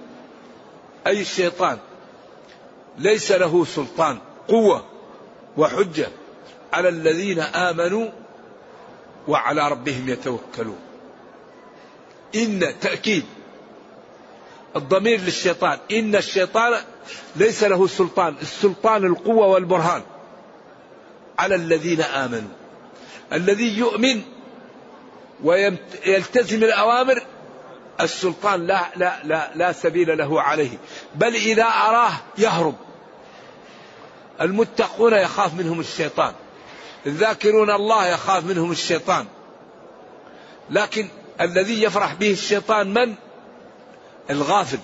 أي 1.07 1.21
الشيطان 1.21 1.79
ليس 2.99 3.33
له 3.33 3.65
سلطان 3.65 4.19
قوة 4.49 4.85
وحجة 5.57 6.09
على 6.73 6.89
الذين 6.89 7.41
آمنوا 7.41 8.09
وعلى 9.29 9.69
ربهم 9.69 10.09
يتوكلون. 10.09 10.79
إن 12.35 12.75
تأكيد 12.81 13.25
الضمير 14.77 15.21
للشيطان. 15.21 15.79
إن 15.93 16.17
الشيطان 16.17 16.81
ليس 17.37 17.65
له 17.65 17.87
سلطان. 17.87 18.35
السلطان 18.43 19.05
القوة 19.05 19.47
والبرهان. 19.47 20.03
على 21.39 21.55
الذين 21.55 22.01
آمنوا. 22.01 22.51
الذي 23.33 23.79
يؤمن 23.79 24.23
ويلتزم 25.45 26.63
الأوامر 26.63 27.23
السلطان 28.01 28.67
لا 28.67 28.81
لا 28.97 29.21
لا 29.25 29.51
لا 29.55 29.73
سبيل 29.73 30.19
له 30.19 30.43
عليه. 30.43 30.79
بل 31.15 31.35
إذا 31.35 31.65
أراه 31.65 32.13
يهرب. 32.39 32.75
المتقون 34.41 35.13
يخاف 35.13 35.55
منهم 35.55 35.81
الشيطان. 35.81 36.33
الذاكرون 37.07 37.71
الله 37.71 38.07
يخاف 38.07 38.45
منهم 38.45 38.71
الشيطان. 38.71 39.27
لكن 40.71 41.09
الذي 41.41 41.83
يفرح 41.83 42.15
به 42.15 42.31
الشيطان 42.31 42.95
من؟ 42.95 43.15
الغافل 44.31 44.79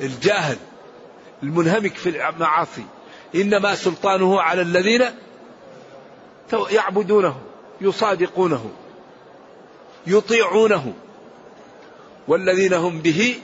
الجاهل 0.00 0.56
المنهمك 1.42 1.94
في 1.94 2.28
المعاصي. 2.28 2.84
إنما 3.34 3.74
سلطانه 3.74 4.40
على 4.40 4.62
الذين 4.62 5.04
يعبدونه 6.70 7.36
يصادقونه 7.80 8.70
يطيعونه. 10.06 10.92
والذين 12.28 12.72
هم 12.72 13.00
به 13.00 13.36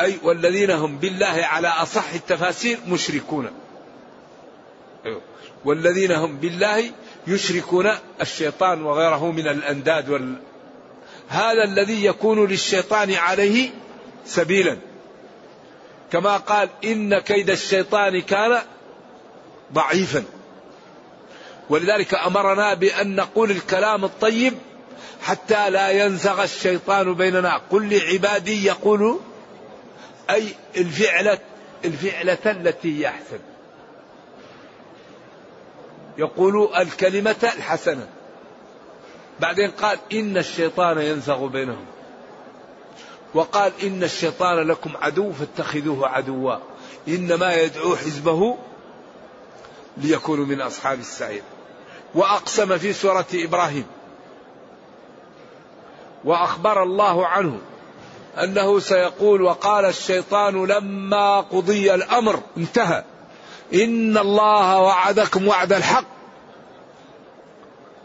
أي 0.00 0.18
والذين 0.22 0.70
هم 0.70 0.98
بالله 0.98 1.26
على 1.26 1.68
أصح 1.68 2.12
التفاسير 2.12 2.78
مشركون. 2.88 3.50
أيوه. 5.06 5.20
والذين 5.64 6.12
هم 6.12 6.36
بالله 6.36 6.90
يشركون 7.26 7.90
الشيطان 8.20 8.82
وغيره 8.82 9.30
من 9.30 9.48
الأنداد 9.48 10.08
وال. 10.08 10.36
هذا 11.28 11.64
الذي 11.64 12.04
يكون 12.04 12.46
للشيطان 12.46 13.12
عليه 13.12 13.70
سبيلا. 14.26 14.78
كما 16.12 16.36
قال 16.36 16.68
إن 16.84 17.18
كيد 17.18 17.50
الشيطان 17.50 18.20
كان 18.22 18.58
ضعيفا. 19.72 20.24
ولذلك 21.70 22.14
أمرنا 22.14 22.74
بأن 22.74 23.16
نقول 23.16 23.50
الكلام 23.50 24.04
الطيب 24.04 24.54
حتى 25.22 25.70
لا 25.70 25.90
ينزغ 25.90 26.42
الشيطان 26.42 27.14
بيننا. 27.14 27.60
قل 27.70 27.94
لعبادي 27.94 28.66
يقول 28.66 29.20
أي 30.30 30.54
الفعلة 30.76 31.38
الفعلة 31.84 32.38
التي 32.46 33.00
هي 33.00 33.08
أحسن. 33.08 33.38
يقول 36.18 36.76
الكلمة 36.76 37.52
الحسنة. 37.56 38.08
بعدين 39.40 39.70
قال 39.70 39.98
إن 40.12 40.36
الشيطان 40.36 40.98
ينزغ 40.98 41.46
بينهم. 41.46 41.86
وقال 43.36 43.72
إن 43.82 44.02
الشيطان 44.02 44.68
لكم 44.68 44.90
عدو 45.00 45.32
فاتخذوه 45.32 46.08
عدوا. 46.08 46.56
إنما 47.08 47.54
يدعو 47.54 47.96
حزبه 47.96 48.56
ليكونوا 49.96 50.46
من 50.46 50.60
أصحاب 50.60 50.98
السعير. 50.98 51.42
وأقسم 52.14 52.78
في 52.78 52.92
سورة 52.92 53.26
إبراهيم. 53.34 53.86
وأخبر 56.24 56.82
الله 56.82 57.26
عنه 57.26 57.58
أنه 58.42 58.78
سيقول 58.78 59.42
وقال 59.42 59.84
الشيطان 59.84 60.66
لما 60.66 61.40
قضي 61.40 61.94
الأمر 61.94 62.40
انتهى. 62.56 63.04
إن 63.74 64.18
الله 64.18 64.80
وعدكم 64.80 65.48
وعد 65.48 65.72
الحق. 65.72 66.04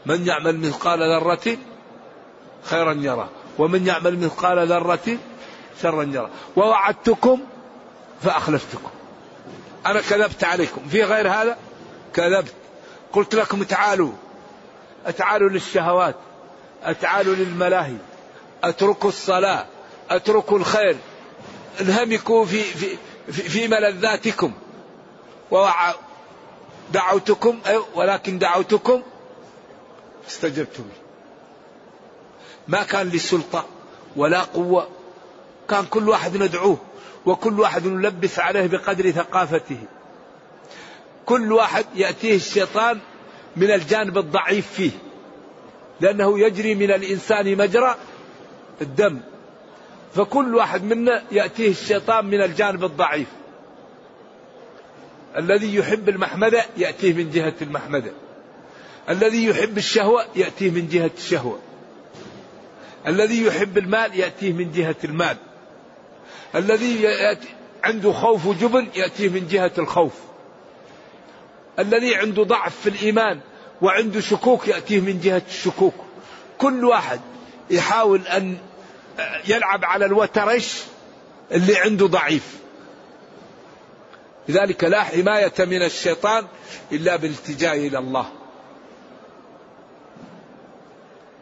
من 0.05 0.27
يعمل 0.27 0.57
مثقال 0.59 0.99
ذرة 0.99 1.57
خيرا 2.63 2.93
يرى 2.93 3.29
ومن 3.61 3.87
يعمل 3.87 4.19
مثقال 4.19 4.67
ذرة 4.67 5.17
شرا 5.81 6.03
يرى. 6.03 6.29
ووعدتكم 6.55 7.39
فأخلفتكم. 8.21 8.89
أنا 9.85 10.01
كذبت 10.01 10.43
عليكم. 10.43 10.81
في 10.89 11.03
غير 11.03 11.29
هذا؟ 11.29 11.57
كذبت. 12.13 12.53
قلت 13.13 13.35
لكم 13.35 13.63
تعالوا. 13.63 14.11
تعالوا 15.17 15.49
للشهوات. 15.49 16.15
تعالوا 17.01 17.35
للملاهي. 17.35 17.95
أتركوا 18.63 19.09
الصلاة. 19.09 19.65
أتركوا 20.09 20.57
الخير. 20.57 20.97
انهمكوا 21.81 22.45
في 22.45 22.63
في 22.63 22.97
في, 23.31 23.49
في 23.49 23.67
ملذاتكم. 23.67 24.53
دعوتكم 26.93 27.59
ولكن 27.95 28.39
دعوتكم 28.39 29.01
استجبتم. 30.27 30.83
لي 30.83 31.00
ما 32.67 32.83
كان 32.83 33.09
لي 33.09 33.19
سلطة 33.19 33.65
ولا 34.15 34.41
قوة. 34.41 34.87
كان 35.69 35.85
كل 35.85 36.09
واحد 36.09 36.37
ندعوه 36.37 36.77
وكل 37.25 37.59
واحد 37.59 37.87
نلبس 37.87 38.39
عليه 38.39 38.67
بقدر 38.67 39.11
ثقافته. 39.11 39.77
كل 41.25 41.51
واحد 41.53 41.85
يأتيه 41.95 42.35
الشيطان 42.35 42.99
من 43.55 43.71
الجانب 43.71 44.17
الضعيف 44.17 44.71
فيه 44.71 44.91
لأنه 46.01 46.39
يجري 46.39 46.75
من 46.75 46.91
الإنسان 46.91 47.57
مجرى 47.57 47.95
الدم. 48.81 49.19
فكل 50.15 50.55
واحد 50.55 50.83
منا 50.83 51.23
يأتيه 51.31 51.69
الشيطان 51.69 52.25
من 52.25 52.41
الجانب 52.41 52.83
الضعيف. 52.83 53.27
الذي 55.37 55.75
يحب 55.75 56.09
المحمدة 56.09 56.65
يأتيه 56.77 57.13
من 57.13 57.29
جهة 57.29 57.55
المحمدة. 57.61 58.11
الذي 59.09 59.45
يحب 59.45 59.77
الشهوة 59.77 60.25
يأتيه 60.35 60.71
من 60.71 60.87
جهة 60.87 61.11
الشهوة. 61.17 61.59
الذي 63.07 63.45
يحب 63.45 63.77
المال 63.77 64.19
يأتيه 64.19 64.53
من 64.53 64.71
جهة 64.71 64.95
المال. 65.03 65.37
الذي 66.55 67.01
يأتي 67.01 67.47
عنده 67.83 68.11
خوف 68.11 68.45
وجبن 68.45 68.87
يأتيه 68.95 69.29
من 69.29 69.47
جهة 69.47 69.71
الخوف. 69.77 70.13
الذي 71.79 72.15
عنده 72.15 72.43
ضعف 72.43 72.75
في 72.83 72.89
الإيمان 72.89 73.39
وعنده 73.81 74.19
شكوك 74.21 74.67
يأتيه 74.67 74.99
من 74.99 75.19
جهة 75.19 75.41
الشكوك. 75.49 75.93
كل 76.57 76.85
واحد 76.85 77.19
يحاول 77.69 78.27
أن 78.27 78.57
يلعب 79.47 79.85
على 79.85 80.05
الوترش 80.05 80.83
اللي 81.51 81.77
عنده 81.77 82.07
ضعيف. 82.07 82.55
لذلك 84.49 84.83
لا 84.83 85.03
حماية 85.03 85.53
من 85.59 85.83
الشيطان 85.83 86.45
إلا 86.91 87.15
بالالتجاء 87.15 87.77
إلى 87.77 87.97
الله. 87.97 88.40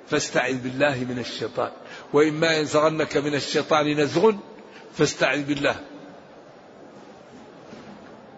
فاستعذ 0.09 0.57
بالله 0.57 0.95
من 1.09 1.19
الشيطان. 1.19 1.71
وإما 2.13 2.53
ينزغنك 2.53 3.17
من 3.17 3.35
الشيطان 3.35 3.99
نزغ 3.99 4.31
فاستعذ 4.93 5.43
بالله. 5.43 5.75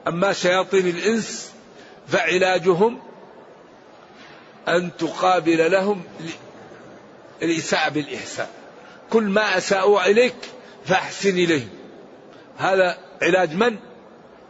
أما 0.07 0.33
شياطين 0.33 0.87
الإنس 0.87 1.51
فعلاجهم 2.07 3.01
أن 4.67 4.91
تقابل 4.97 5.71
لهم 5.71 6.03
الإساءة 7.41 7.89
بالإحسان. 7.89 8.47
كل 9.09 9.23
ما 9.23 9.57
أساءوا 9.57 10.05
إليك 10.11 10.35
فأحسن 10.85 11.29
إليهم. 11.29 11.69
هذا 12.57 12.97
علاج 13.21 13.55
من؟ 13.55 13.77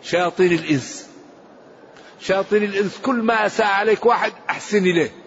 شياطين 0.03 0.51
الإنس. 0.51 1.07
شياطين 2.21 2.63
الإنس 2.63 2.97
كل 2.97 3.15
ما 3.15 3.45
أساء 3.45 3.67
عليك 3.67 4.05
واحد 4.05 4.33
أحسن 4.49 4.77
إليه. 4.77 5.20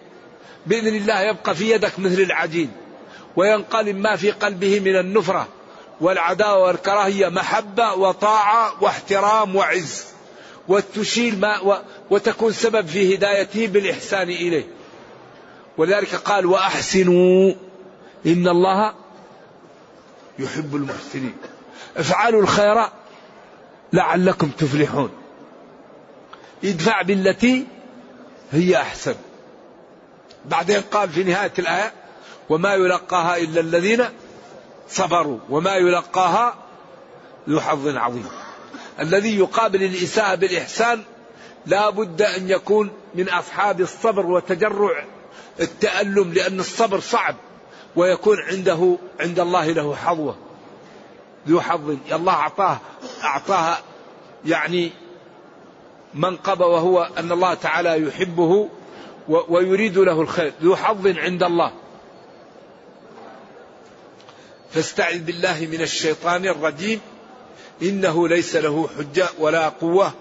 بإذن 0.67 0.95
الله 0.95 1.21
يبقى 1.21 1.55
في 1.55 1.71
يدك 1.71 1.99
مثل 1.99 2.21
العجين 2.21 2.71
وينقلب 3.35 3.97
ما 3.97 4.15
في 4.15 4.31
قلبه 4.31 4.79
من 4.79 4.95
النفرة 4.95 5.47
والعداوة 6.01 6.63
والكراهية 6.63 7.27
محبة 7.29 7.93
وطاعة 7.93 8.83
واحترام 8.83 9.55
وعز 9.55 10.05
وتشيل 10.67 11.39
ما 11.39 11.81
وتكون 12.09 12.51
سبب 12.51 12.87
في 12.87 13.15
هدايته 13.15 13.67
بالإحسان 13.67 14.29
إليه. 14.29 14.67
ولذلك 15.77 16.15
قال 16.15 16.45
وأحسنوا 16.45 17.53
إن 18.25 18.47
الله 18.47 18.93
يحب 20.39 20.75
المحسنين. 20.75 21.35
افعلوا 21.97 22.41
الخير 22.41 22.89
لعلكم 23.93 24.49
تفلحون. 24.49 25.09
ادفع 26.63 27.01
بالتي 27.01 27.65
هي 28.51 28.77
أحسن. 28.77 29.15
بعدين 30.49 30.81
قال 30.81 31.09
في 31.09 31.23
نهاية 31.23 31.53
الآية 31.59 31.93
وما 32.49 32.73
يلقاها 32.73 33.37
إلا 33.37 33.61
الذين 33.61 34.05
صبروا 34.89 35.39
وما 35.49 35.75
يلقاها 35.75 36.55
ذو 37.49 37.59
حظ 37.59 37.87
عظيم. 37.87 38.27
الذي 38.99 39.39
يقابل 39.39 39.83
الإساءة 39.83 40.35
بالإحسان 40.35 41.03
لا 41.65 41.89
بد 41.89 42.21
أن 42.21 42.49
يكون 42.49 42.91
من 43.15 43.29
أصحاب 43.29 43.81
الصبر 43.81 44.25
وتجرع 44.25 45.05
التألم 45.59 46.33
لأن 46.33 46.59
الصبر 46.59 46.99
صعب 46.99 47.35
ويكون 47.95 48.37
عنده 48.39 48.97
عند 49.19 49.39
الله 49.39 49.71
له 49.71 49.95
حظوة. 49.95 50.35
ذو 51.47 51.61
حظ 51.61 51.97
الله 52.11 52.33
أعطاه 52.33 52.77
أعطاها 53.23 53.77
يعني 54.45 54.91
منقبة 56.13 56.65
وهو 56.65 57.09
أن 57.17 57.31
الله 57.31 57.53
تعالى 57.53 58.07
يحبه 58.07 58.69
ويريد 59.27 59.97
له 59.97 60.21
الخير. 60.21 60.53
ذو 60.63 60.75
حظ 60.75 61.07
عند 61.07 61.43
الله. 61.43 61.71
فاستعذ 64.71 65.19
بالله 65.19 65.67
من 65.71 65.81
الشيطان 65.81 66.45
الرجيم. 66.45 66.99
إنه 67.81 68.27
ليس 68.27 68.55
له 68.55 68.89
حجة 68.97 69.27
ولا 69.39 69.69
قوة 69.69 70.13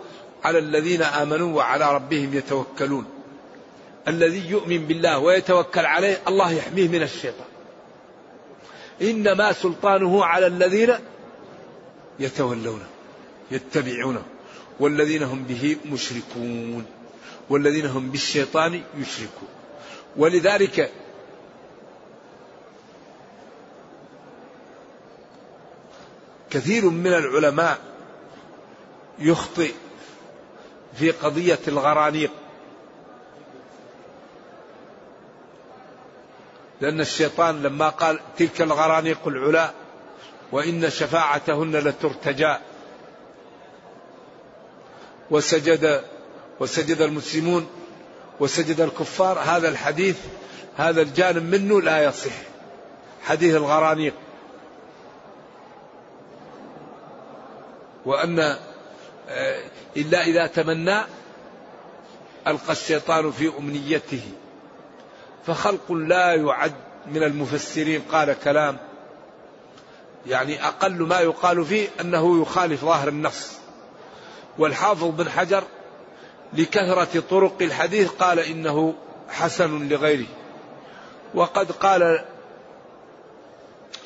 على 0.44 0.58
الذين 0.58 1.02
آمنوا 1.02 1.56
وعلى 1.56 1.94
ربهم 1.94 2.34
يتوكلون. 2.34 3.04
الذي 4.08 4.50
يؤمن 4.50 4.86
بالله 4.86 5.18
ويتوكل 5.18 5.86
عليه 5.86 6.20
الله 6.28 6.52
يحميه 6.52 6.88
من 6.88 7.02
الشيطان. 7.02 7.46
إنما 9.02 9.52
سلطانه 9.52 10.24
على 10.24 10.46
الذين 10.46 10.94
يتولونه 12.20 12.86
يتبعونه 13.50 14.22
والذين 14.80 15.22
هم 15.22 15.42
به 15.42 15.76
مشركون. 15.86 16.86
والذين 17.50 17.86
هم 17.86 18.10
بالشيطان 18.10 18.82
يشركون. 18.98 19.48
ولذلك 20.16 20.90
كثير 26.50 26.90
من 26.90 27.12
العلماء 27.12 27.78
يخطئ 29.18 29.72
في 30.96 31.10
قضية 31.10 31.58
الغرانيق. 31.68 32.30
لأن 36.80 37.00
الشيطان 37.00 37.62
لما 37.62 37.88
قال 37.88 38.20
تلك 38.38 38.62
الغرانيق 38.62 39.28
العلا 39.28 39.70
وإن 40.52 40.90
شفاعتهن 40.90 41.76
لترتجى. 41.76 42.56
وسجد 45.30 46.04
وسجد 46.60 47.00
المسلمون 47.00 47.66
وسجد 48.40 48.80
الكفار 48.80 49.38
هذا 49.38 49.68
الحديث 49.68 50.16
هذا 50.76 51.02
الجانب 51.02 51.42
منه 51.42 51.80
لا 51.80 52.04
يصح. 52.04 52.32
حديث 53.22 53.54
الغرانيق. 53.54 54.14
وأن 58.04 58.56
آه، 59.28 59.64
إلا 59.96 60.22
إذا 60.22 60.46
تمنى 60.46 61.00
ألقى 62.46 62.72
الشيطان 62.72 63.30
في 63.30 63.52
أمنيته. 63.58 64.22
فخلق 65.46 65.92
لا 65.92 66.34
يعد 66.34 66.74
من 67.06 67.22
المفسرين 67.22 68.02
قال 68.12 68.36
كلام. 68.44 68.78
يعني 70.26 70.66
أقل 70.66 71.02
ما 71.02 71.20
يقال 71.20 71.64
فيه 71.64 71.88
أنه 72.00 72.42
يخالف 72.42 72.84
ظاهر 72.84 73.08
النص. 73.08 73.52
والحافظ 74.58 75.04
بن 75.04 75.30
حجر 75.30 75.64
لكثرة 76.54 77.22
طرق 77.30 77.56
الحديث 77.60 78.08
قال 78.08 78.38
إنه 78.38 78.94
حسن 79.28 79.88
لغيره. 79.88 80.26
وقد 81.34 81.72
قال 81.72 82.24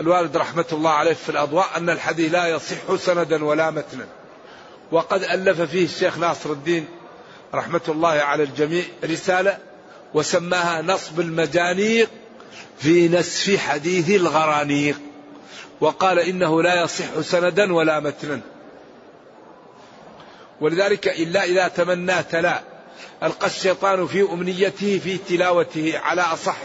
الوالد 0.00 0.36
رحمة 0.36 0.64
الله 0.72 0.90
عليه 0.90 1.12
في 1.12 1.28
الأضواء 1.28 1.66
أن 1.76 1.90
الحديث 1.90 2.32
لا 2.32 2.46
يصح 2.46 2.94
سندا 2.96 3.44
ولا 3.44 3.70
متنا. 3.70 4.06
وقد 4.92 5.22
ألف 5.22 5.60
فيه 5.60 5.84
الشيخ 5.84 6.18
ناصر 6.18 6.52
الدين 6.52 6.86
رحمة 7.54 7.80
الله 7.88 8.08
على 8.08 8.42
الجميع 8.42 8.84
رسالة 9.04 9.58
وسماها 10.14 10.82
نصب 10.82 11.20
المجانيق 11.20 12.10
في 12.78 13.08
نسف 13.08 13.56
حديث 13.56 14.10
الغرانيق. 14.10 15.00
وقال 15.80 16.18
إنه 16.18 16.62
لا 16.62 16.82
يصح 16.82 17.20
سندا 17.20 17.74
ولا 17.74 18.00
متنا. 18.00 18.40
ولذلك 20.60 21.08
إلا 21.08 21.44
إذا 21.44 21.68
تمنى 21.68 22.22
تلا 22.22 22.60
ألقى 23.22 23.46
الشيطان 23.46 24.06
في 24.06 24.22
أمنيته 24.22 25.00
في 25.04 25.18
تلاوته 25.18 25.98
على 25.98 26.22
أصح 26.22 26.56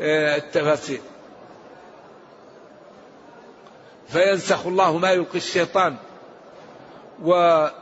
آه، 0.00 0.36
التفاسير 0.36 1.00
فينسخ 4.12 4.66
الله 4.66 4.98
ما 4.98 5.10
يلقي 5.10 5.38
الشيطان. 5.38 5.96
وذكر 7.22 7.72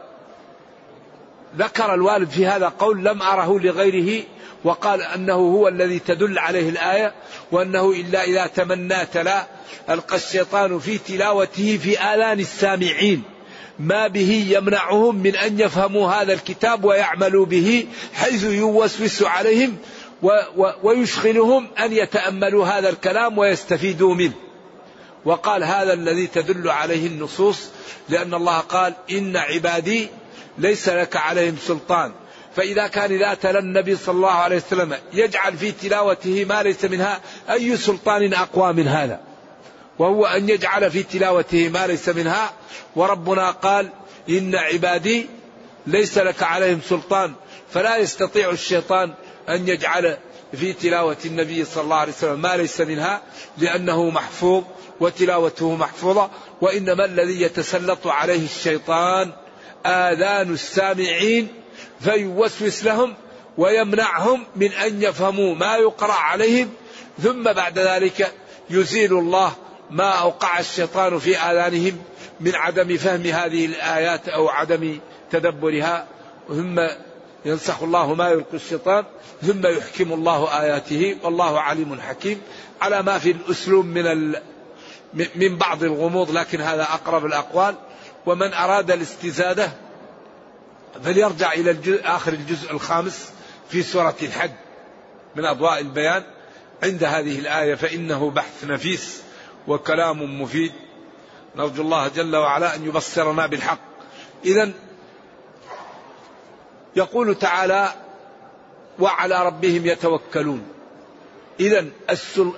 الوالد 1.95 2.31
في 2.31 2.47
هذا 2.47 2.69
قول 2.69 3.05
لم 3.05 3.23
أره 3.23 3.59
لغيره 3.59 4.25
وقال 4.65 5.03
أنه 5.03 5.35
هو 5.35 5.69
الذي 5.69 5.99
تدل 5.99 6.39
عليه 6.39 6.69
الآية 6.69 7.15
وأنه 7.53 7.91
إلا 7.91 8.25
إذا 8.25 8.47
تمنى 8.47 9.07
تلا 9.13 9.47
ألقى 9.91 10.17
الشيطان 10.17 10.79
في 10.79 10.99
تلاوته 10.99 11.79
في 11.83 11.99
آذان 11.99 12.41
السامعين. 12.41 13.23
ما 13.79 14.09
به 14.09 14.47
يمنعهم 14.49 15.17
من 15.17 15.37
أن 15.37 15.61
يفهموا 15.61 16.11
هذا 16.11 16.33
الكتاب 16.33 16.85
ويعملوا 16.85 17.47
به 17.47 17.87
حيث 18.15 18.45
يوسوس 18.45 19.23
عليهم 19.23 19.77
ويشغلهم 20.83 21.67
أن 21.79 21.93
يتأملوا 21.93 22.67
هذا 22.67 22.89
الكلام 22.89 23.39
ويستفيدوا 23.39 24.15
منه. 24.15 24.35
وقال 25.25 25.65
هذا 25.65 25.93
الذي 25.93 26.27
تدل 26.27 26.71
عليه 26.71 27.07
النصوص 27.07 27.69
لأن 28.09 28.35
الله 28.35 28.59
قال 28.59 28.95
إن 29.11 29.37
عبادي 29.37 30.09
ليس 30.59 30.89
لك 30.89 31.17
عليهم 31.17 31.57
سلطان 31.67 32.13
فإذا 32.57 32.87
كان 32.87 33.13
إذا 33.13 33.35
تلا 33.35 33.59
النبي 33.59 33.97
صلى 33.97 34.15
الله 34.15 34.31
عليه 34.31 34.57
وسلم 34.57 34.95
يجعل 35.13 35.57
في 35.57 35.73
تلاوته 35.73 36.45
ما 36.45 36.63
ليس 36.63 36.85
منها 36.85 37.21
أي 37.51 37.77
سلطان 37.77 38.35
أقوى 38.35 38.73
من 38.73 38.89
هذا؟ 38.89 39.21
وهو 39.99 40.27
أن 40.27 40.49
يجعل 40.49 40.91
في 40.91 41.03
تلاوته 41.03 41.69
ما 41.69 41.87
ليس 41.87 42.09
منها. 42.09 42.53
وربنا 42.97 43.51
قال 43.51 43.91
إن 44.29 44.55
عبادي 44.55 45.27
ليس 45.87 46.19
لك 46.19 46.43
عليهم 46.43 46.81
سلطان 46.89 47.35
فلا 47.71 47.97
يستطيع 47.97 48.51
الشيطان 48.51 49.15
أن 49.49 49.69
يجعل 49.69 50.17
في 50.53 50.73
تلاوة 50.73 51.17
النبي 51.25 51.65
صلى 51.65 51.85
الله 51.85 51.97
عليه 51.97 52.13
وسلم 52.13 52.43
ما 52.43 52.57
ليس 52.57 52.81
منها 52.81 53.23
لأنه 53.59 54.11
محفوظ 54.11 54.65
وتلاوته 55.01 55.77
محفوظة. 55.77 56.31
وإنما 56.61 57.05
الذي 57.05 57.43
يتسلط 57.43 58.07
عليه 58.07 58.45
الشيطان 58.45 59.33
آذان 59.87 60.53
السامعين 60.53 61.49
فيوسوس 62.01 62.85
لهم 62.85 63.15
ويمنعهم 63.59 64.47
من 64.57 64.73
أن 64.73 65.03
يفهموا 65.03 65.55
ما 65.55 65.77
يقرأ 65.77 66.13
عليهم. 66.13 66.71
ثم 67.23 67.43
بعد 67.43 67.79
ذلك 67.79 68.33
يزيل 68.71 69.19
الله 69.19 69.53
ما 69.91 70.11
أوقع 70.11 70.59
الشيطان 70.59 71.19
في 71.19 71.39
آذانهم 71.39 71.99
من 72.41 72.55
عدم 72.55 72.97
فهم 72.97 73.23
هذه 73.23 73.67
الآيات 73.67 74.29
أو 74.29 74.49
عدم 74.49 74.99
تدبرها 75.31 76.07
ثم 76.49 76.81
ينسخ 77.45 77.83
الله 77.83 78.15
ما 78.15 78.29
يلقي 78.29 78.55
الشيطان 78.55 79.05
ثم 79.43 79.67
يحكم 79.67 80.13
الله 80.13 80.61
آياته. 80.61 81.17
والله 81.23 81.61
عليم 81.61 82.01
حكيم. 82.01 82.41
على 82.81 83.03
ما 83.03 83.19
في 83.19 83.31
الأسلوب 83.31 83.85
من 83.85 84.35
من 85.35 85.57
بعض 85.57 85.85
الغموض 85.85 86.31
لكن 86.31 86.61
هذا 86.61 86.83
أقرب 86.83 87.27
الأقوال. 87.27 87.75
ومن 88.27 88.53
أراد 88.53 88.91
الاستزادة 88.91 89.71
فليرجع 91.05 91.53
إلى 91.53 91.71
الجزء 91.71 92.01
آخر 92.05 92.33
الجزء 92.33 92.73
الخامس 92.73 93.31
في 93.71 93.83
سورة 93.83 94.17
الحج 94.23 94.51
من 95.37 95.45
أضواء 95.45 95.81
البيان. 95.81 96.23
عند 96.83 97.05
هذه 97.05 97.39
الآية 97.39 97.75
فإنه 97.75 98.31
بحث 98.31 98.65
نفيس. 98.65 99.23
وكلام 99.69 100.43
مفيد. 100.43 100.73
نرجو 101.57 101.83
الله 101.83 102.09
جل 102.09 102.37
وعلا 102.37 102.75
أن 102.75 102.87
يبصرنا 102.87 103.47
بالحق. 103.47 103.79
إذا 104.45 104.71
يقول 106.97 107.35
تعالى 107.35 107.93
وعلى 108.99 109.47
ربهم 109.47 109.87
يتوكلون 109.87 110.63
إذا 111.61 111.87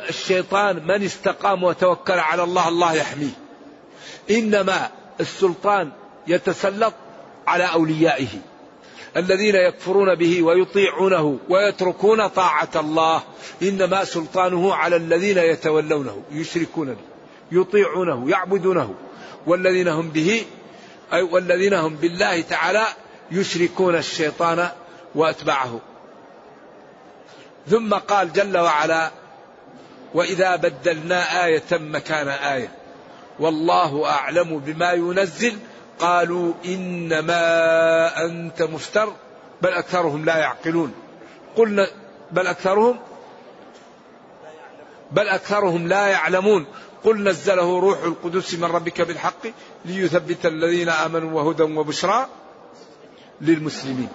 الشيطان 0.09 0.87
من 0.87 1.05
استقام 1.05 1.63
وتوكل 1.63 2.19
على 2.19 2.43
الله 2.43 2.69
الله 2.69 2.93
يحميه. 2.93 3.33
إنما 4.31 4.91
السلطان 5.21 5.91
يتسلط 6.27 6.95
على 7.47 7.65
أوليائه. 7.73 8.29
الذين 9.17 9.55
يكفرون 9.55 10.15
به 10.15 10.43
ويطيعونه 10.43 11.39
ويتركون 11.49 12.27
طاعة 12.27 12.69
الله. 12.77 13.23
إنما 13.63 14.05
سلطانه 14.05 14.75
على 14.75 14.97
الذين 14.97 15.39
يتولونه 15.39 16.23
يشركون 16.33 16.87
به 16.95 17.61
يطيعونه 17.61 18.31
يعبدونه. 18.31 18.95
والذين 19.47 19.89
هم 19.89 20.09
به 20.09 20.45
أي 21.13 21.23
والذين 21.23 21.75
هم 21.75 21.95
بالله 21.95 22.41
تعالى 22.41 22.87
يشركون 23.31 23.95
الشيطان 23.95 24.69
وأتباعه. 25.15 25.81
ثم 27.69 27.95
قال 27.95 28.33
جل 28.33 28.59
وعلا 28.59 29.11
وإذا 30.15 30.57
بدلنا 30.57 31.45
آية 31.45 31.71
مكان 31.73 32.29
آية. 32.29 32.73
والله 33.39 34.07
أعلم 34.07 34.59
بما 34.59 34.93
ينزل 34.93 35.57
قالوا 36.01 36.55
إنما 36.65 37.45
أنت 38.25 38.63
مفتر 38.63 39.13
بل 39.63 39.69
أكثرهم 39.69 40.25
لا 40.25 40.37
يعقلون. 40.39 40.95
قلنا 41.57 41.87
بل 42.31 42.47
أكثرهم 42.47 42.99
بل 45.11 45.29
أكثرهم 45.29 45.89
لا 45.89 46.07
يعلمون. 46.07 46.67
قل 47.05 47.23
نزله 47.23 47.81
روح 47.81 48.03
القدس 48.03 48.55
من 48.55 48.65
ربك 48.65 49.01
بالحق 49.01 49.47
ليثبت 49.85 50.47
الذين 50.47 50.89
آمنوا 50.89 51.43
وهدى 51.43 51.63
وبشرى 51.63 52.27
للمسلمين. 53.41 54.09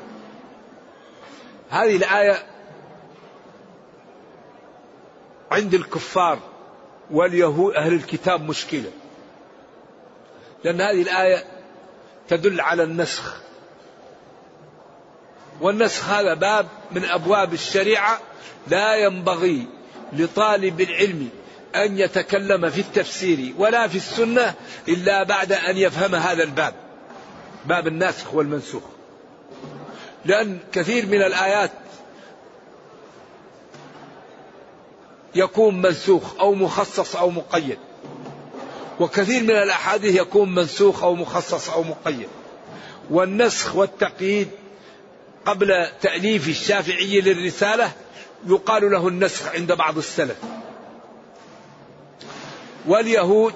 هذه 1.70 1.96
الآية 1.96 2.44
عند 5.52 5.74
الكفار 5.74 6.40
واليهود 7.12 7.76
أهل 7.76 7.94
الكتاب 7.94 8.50
مشكلة 8.50 8.92
لأن 10.64 10.82
هذه 10.82 11.02
الآية 11.02 11.55
تدل 12.28 12.62
على 12.62 12.84
النسخ. 12.84 13.38
والنسخ 15.62 16.10
هذا 16.10 16.34
باب 16.34 16.68
من 16.92 17.06
أبواب 17.06 17.54
الشريعة 17.54 18.20
لا 18.68 18.96
ينبغي 18.96 19.68
لطالب 20.14 20.82
العلم 20.82 21.30
أن 21.76 22.00
يتكلم 22.00 22.70
في 22.70 22.82
التفسير 22.82 23.54
ولا 23.58 23.88
في 23.88 23.96
السنة 23.96 24.54
إلا 24.88 25.24
بعد 25.24 25.52
أن 25.52 25.78
يفهم 25.78 26.16
هذا 26.16 26.44
الباب 26.44 26.74
باب 27.66 27.88
الناسخ 27.88 28.34
والمنسوخ. 28.34 28.84
لأن 30.26 30.60
كثير 30.72 31.06
من 31.06 31.22
الآيات 31.22 31.72
يكون 35.36 35.82
منسوخ 35.82 36.40
أو 36.40 36.54
مخصص 36.54 37.16
أو 37.16 37.30
مقيد. 37.30 37.78
وكثير 39.00 39.44
من 39.44 39.52
الأحاديث 39.56 40.16
يكون 40.16 40.56
منسوخ 40.56 41.04
أو 41.04 41.16
مخصص 41.16 41.70
أو 41.70 41.84
مقيد. 41.84 42.28
والنسخ 43.10 43.76
والتقييد 43.76 44.50
قبل 45.46 45.88
تأليف 46.02 46.50
الشافعي 46.50 47.22
للرسالة 47.22 47.92
يقال 48.48 48.92
له 48.92 49.08
النسخ 49.08 49.48
عند 49.48 49.72
بعض 49.72 49.98
السلف. 49.98 50.38
واليهود 52.88 53.54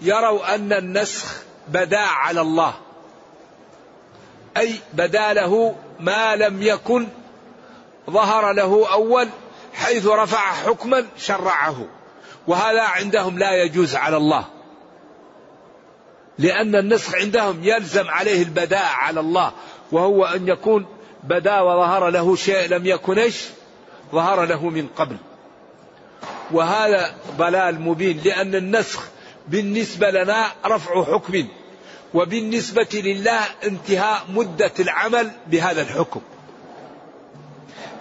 يروا 0.00 0.54
أن 0.54 0.72
النسخ 0.72 1.42
بدا 1.68 2.00
على 2.00 2.40
الله. 2.40 2.74
أي 4.56 4.74
بدا 4.92 5.32
له 5.32 5.74
ما 6.00 6.36
لم 6.36 6.62
يكن 6.62 7.08
ظهر 8.10 8.52
له 8.52 8.92
أول 8.92 9.28
حيث 9.76 10.06
رفع 10.06 10.52
حكما 10.52 11.06
شرعه. 11.18 11.86
وهذا 12.46 12.82
عندهم 12.82 13.38
لا 13.38 13.62
يجوز 13.62 13.94
على 13.96 14.16
الله. 14.16 14.44
لأن 16.38 16.76
النسخ 16.76 17.14
عندهم 17.14 17.64
يلزم 17.64 18.08
عليه 18.08 18.42
البداء 18.42 18.86
على 18.86 19.20
الله. 19.20 19.52
وهو 19.92 20.24
أن 20.24 20.48
يكون 20.48 20.86
بدا 21.24 21.60
وظهر 21.60 22.08
له 22.08 22.36
شيء 22.36 22.68
لم 22.68 22.86
يكن 22.86 23.18
إيش؟ 23.18 23.44
ظهر 24.12 24.44
له 24.44 24.68
من 24.68 24.88
قبل. 24.96 25.16
وهذا 26.50 27.14
ضلال 27.36 27.80
مبين 27.80 28.20
لأن 28.24 28.54
النسخ 28.54 29.04
بالنسبة 29.48 30.10
لنا 30.10 30.52
رفع 30.66 31.04
حكم. 31.04 31.48
وبالنسبة 32.14 32.88
لله 32.94 33.40
انتهاء 33.64 34.22
مدة 34.28 34.72
العمل 34.80 35.30
بهذا 35.46 35.82
الحكم. 35.82 36.20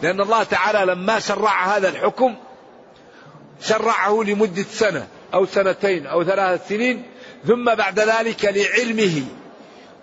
لأن 0.01 0.21
الله 0.21 0.43
تعالى 0.43 0.91
لما 0.91 1.19
شرع 1.19 1.77
هذا 1.77 1.89
الحكم 1.89 2.35
شرعه 3.61 4.23
لمدة 4.23 4.63
سنة 4.63 5.07
أو 5.33 5.45
سنتين 5.45 6.07
أو 6.07 6.23
ثلاث 6.23 6.67
سنين 6.67 7.03
ثم 7.47 7.75
بعد 7.75 7.99
ذلك 7.99 8.45
لعلمه 8.45 9.23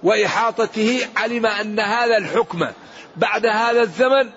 وإحاطته 0.03 1.09
علم 1.17 1.47
أن 1.47 1.81
هذا 1.81 2.17
الحكم 2.17 2.67
بعد 3.17 3.47
هذا 3.47 3.81
الزمن 3.83 4.31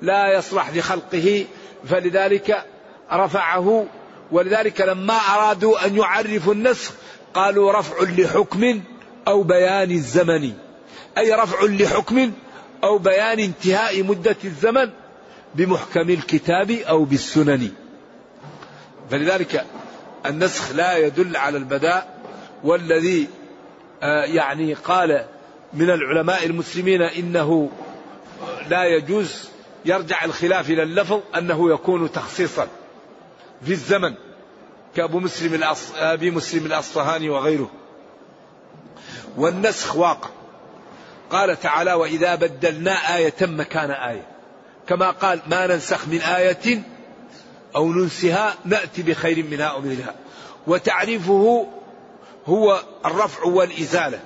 لا 0.00 0.38
يصلح 0.38 0.70
لخلقه 0.70 1.46
فلذلك 1.88 2.64
رفعه 3.12 3.86
ولذلك 4.32 4.80
لما 4.80 5.14
أرادوا 5.14 5.86
أن 5.86 5.96
يعرفوا 5.96 6.54
النسخ 6.54 6.92
قالوا 7.34 7.72
رفع 7.72 7.96
لحكم 8.02 8.82
أو 9.28 9.42
بيان 9.42 9.90
الزمن. 9.90 10.52
أي 11.18 11.32
رفع 11.34 11.64
لحكم 11.64 12.32
أو 12.84 12.98
بيان 12.98 13.38
انتهاء 13.38 14.02
مدة 14.02 14.36
الزمن 14.44 14.90
بمحكم 15.54 16.10
الكتاب 16.10 16.70
أو 16.70 17.04
بالسنن. 17.04 17.70
فلذلك 19.10 19.66
النسخ 20.26 20.72
لا 20.72 20.96
يدل 20.96 21.36
على 21.36 21.58
البداء 21.58 22.18
والذي 22.64 23.28
آه، 24.02 24.24
يعني 24.24 24.74
قال 24.74 25.24
من 25.74 25.90
العلماء 25.90 26.46
المسلمين 26.46 27.02
إنه 27.02 27.70
لا 28.68 28.84
يجوز 28.84 29.48
يرجع 29.84 30.24
الخلاف 30.24 30.70
إلى 30.70 30.82
اللفظ 30.82 31.20
أنه 31.38 31.72
يكون 31.72 32.12
تخصيصا 32.12 32.68
في 33.64 33.72
الزمن 33.72 34.14
كأبو 34.96 35.20
مسلم 35.20 35.54
الأص... 35.54 35.92
أبي 35.96 36.30
مسلم 36.30 36.66
الأصفهاني 36.66 37.28
وغيره. 37.28 37.70
والنسخ 39.36 39.96
واقع. 39.96 40.28
قال 41.32 41.60
تعالى 41.60 41.92
وإذا 41.92 42.34
بدلنا 42.34 43.16
آية 43.16 43.34
مكان 43.42 43.90
آية. 43.90 44.26
كما 44.88 45.10
قال 45.10 45.40
ما 45.46 45.66
ننسخ 45.66 46.08
من 46.08 46.20
آية 46.20 46.82
أو 47.76 47.92
ننسها 47.92 48.54
نأتي 48.64 49.02
بخير 49.02 49.44
منها 49.44 49.66
أو 49.66 49.80
منها. 49.80 50.14
وتعريفه 50.66 51.66
هو 52.46 52.82
الرفع 53.06 53.44
والإزالة. 53.44 54.20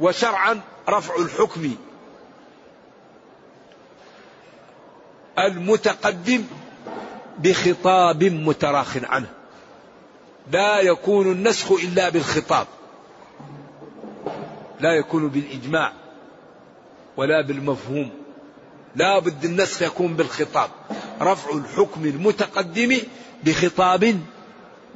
وشرعا 0.00 0.60
رفع 0.88 1.16
الحكم 1.16 1.74
المتقدم 5.38 6.44
بخطاب 7.38 8.24
متراخ 8.24 8.96
عنه. 9.02 9.28
لا 10.52 10.80
يكون 10.80 11.32
النسخ 11.32 11.72
إلا 11.72 12.08
بالخطاب. 12.08 12.66
لا 14.80 14.92
يكون 14.92 15.28
بالإجماع 15.28 15.92
ولا 17.16 17.40
بالمفهوم. 17.40 18.10
لا 18.96 19.18
بد 19.18 19.44
النسخ 19.44 19.82
يكون 19.82 20.14
بالخطاب. 20.14 20.70
رفع 21.20 21.50
الحكم 21.56 22.04
المتقدم 22.04 22.98
بخطاب 23.44 24.20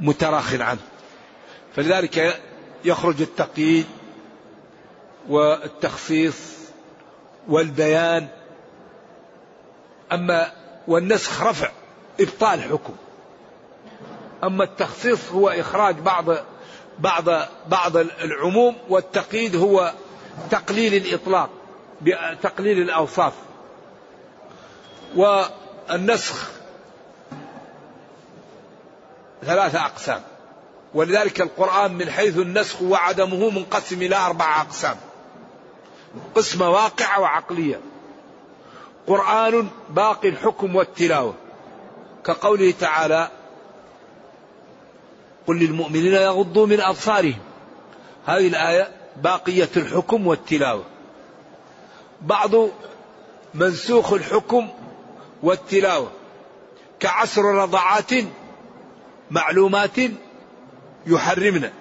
متراخ 0.01 0.55
عنه. 0.55 0.81
فلذلك 1.77 2.41
يخرج 2.85 3.21
التقييد 3.21 3.87
والتخصيص 5.29 6.37
والبيان. 7.49 8.29
أما 10.13 10.53
والنسخ 10.89 11.43
رفع 11.43 11.71
إبطال 12.21 12.63
حكم. 12.63 12.95
أما 14.45 14.65
التخصيص 14.65 15.31
هو 15.33 15.49
إخراج 15.49 15.97
بعض 15.97 16.27
بعض 17.01 17.25
بعض 17.69 17.97
العموم 17.97 18.77
والتقييد 18.89 19.57
هو 19.57 19.93
تقليل 20.51 20.95
الإطلاق 20.95 21.51
بتقليل 22.03 22.83
الأوصاف. 22.83 23.33
والنسخ 25.17 26.51
ثلاثة 29.43 29.87
أقسام. 29.87 30.23
ولذلك 30.95 31.41
القرآن 31.41 31.95
من 31.95 32.11
حيث 32.11 32.39
النسخ 32.39 32.83
وعدمه 32.83 33.51
منقسم 33.51 34.03
إلى 34.03 34.17
أربعة 34.17 34.61
أقسام. 34.61 34.97
قسمة 36.35 36.71
واقعة 36.71 37.21
وعقلية. 37.21 37.81
قرآن 39.07 39.69
باقي 39.91 40.29
الحكم 40.29 40.77
والتلاوة. 40.77 41.35
كقوله 42.25 42.75
تعالى 42.81 43.31
قل 45.47 45.59
للمؤمنين 45.59 46.13
يغضوا 46.13 46.67
من 46.67 46.81
أبصارهم. 46.81 47.39
هذه 48.27 48.49
الآية 48.49 48.89
باقية 49.17 49.69
الحكم 49.77 50.27
والتلاوة. 50.27 50.85
بعض 52.23 52.51
منسوخ 53.55 54.13
الحكم 54.13 54.69
والتلاوة. 55.43 56.11
كعشر 57.01 57.43
رضعات 57.43 58.11
معلومات 59.31 59.97
يحرمنا 61.07 61.73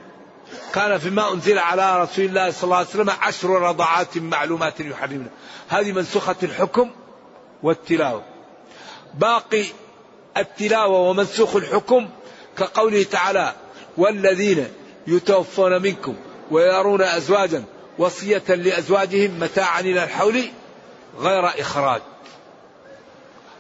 كان 0.74 0.98
فيما 0.98 1.34
أنزل 1.34 1.58
على 1.60 2.02
رسول 2.02 2.26
الله 2.26 2.52
صلى 2.52 2.64
الله 2.64 2.78
عليه 2.78 2.88
وسلم 2.88 3.10
عشر 3.10 3.50
رضعات 3.50 4.18
معلومات 4.18 4.80
يحرمنا 4.80 5.30
هذه 5.68 5.92
منسوخة 5.92 6.36
الحكم 6.44 6.92
والتلاوة. 7.64 8.24
باقي 9.14 9.66
التلاوة 10.38 11.00
ومنسوخ 11.00 11.56
الحكم 11.56 12.10
كقوله 12.60 13.04
تعالى 13.04 13.54
والذين 13.98 14.68
يتوفون 15.08 15.82
منكم 15.82 16.16
ويرون 16.52 17.02
أزواجا 17.02 17.64
وصية 17.98 18.44
لأزواجهم 18.48 19.40
متاعا 19.40 19.80
إلى 19.80 20.04
الحول 20.04 20.50
غير 21.20 21.62
إخراج. 21.62 22.02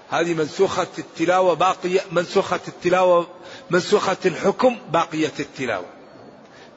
هذه 0.10 0.34
منسوخة 0.34 0.88
التلاوة 0.98 1.54
باقية 1.54 2.02
منسوخة 2.12 2.60
التلاوة 2.68 3.28
منسوخة 3.70 4.18
الحكم 4.26 4.78
باقية 4.92 5.34
التلاوة. 5.40 5.86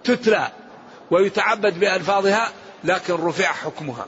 تتلى 0.05 0.49
ويتعبد 1.11 1.81
بألفاظها 1.81 2.53
لكن 2.85 3.15
رفع 3.15 3.53
حكمها. 3.53 4.07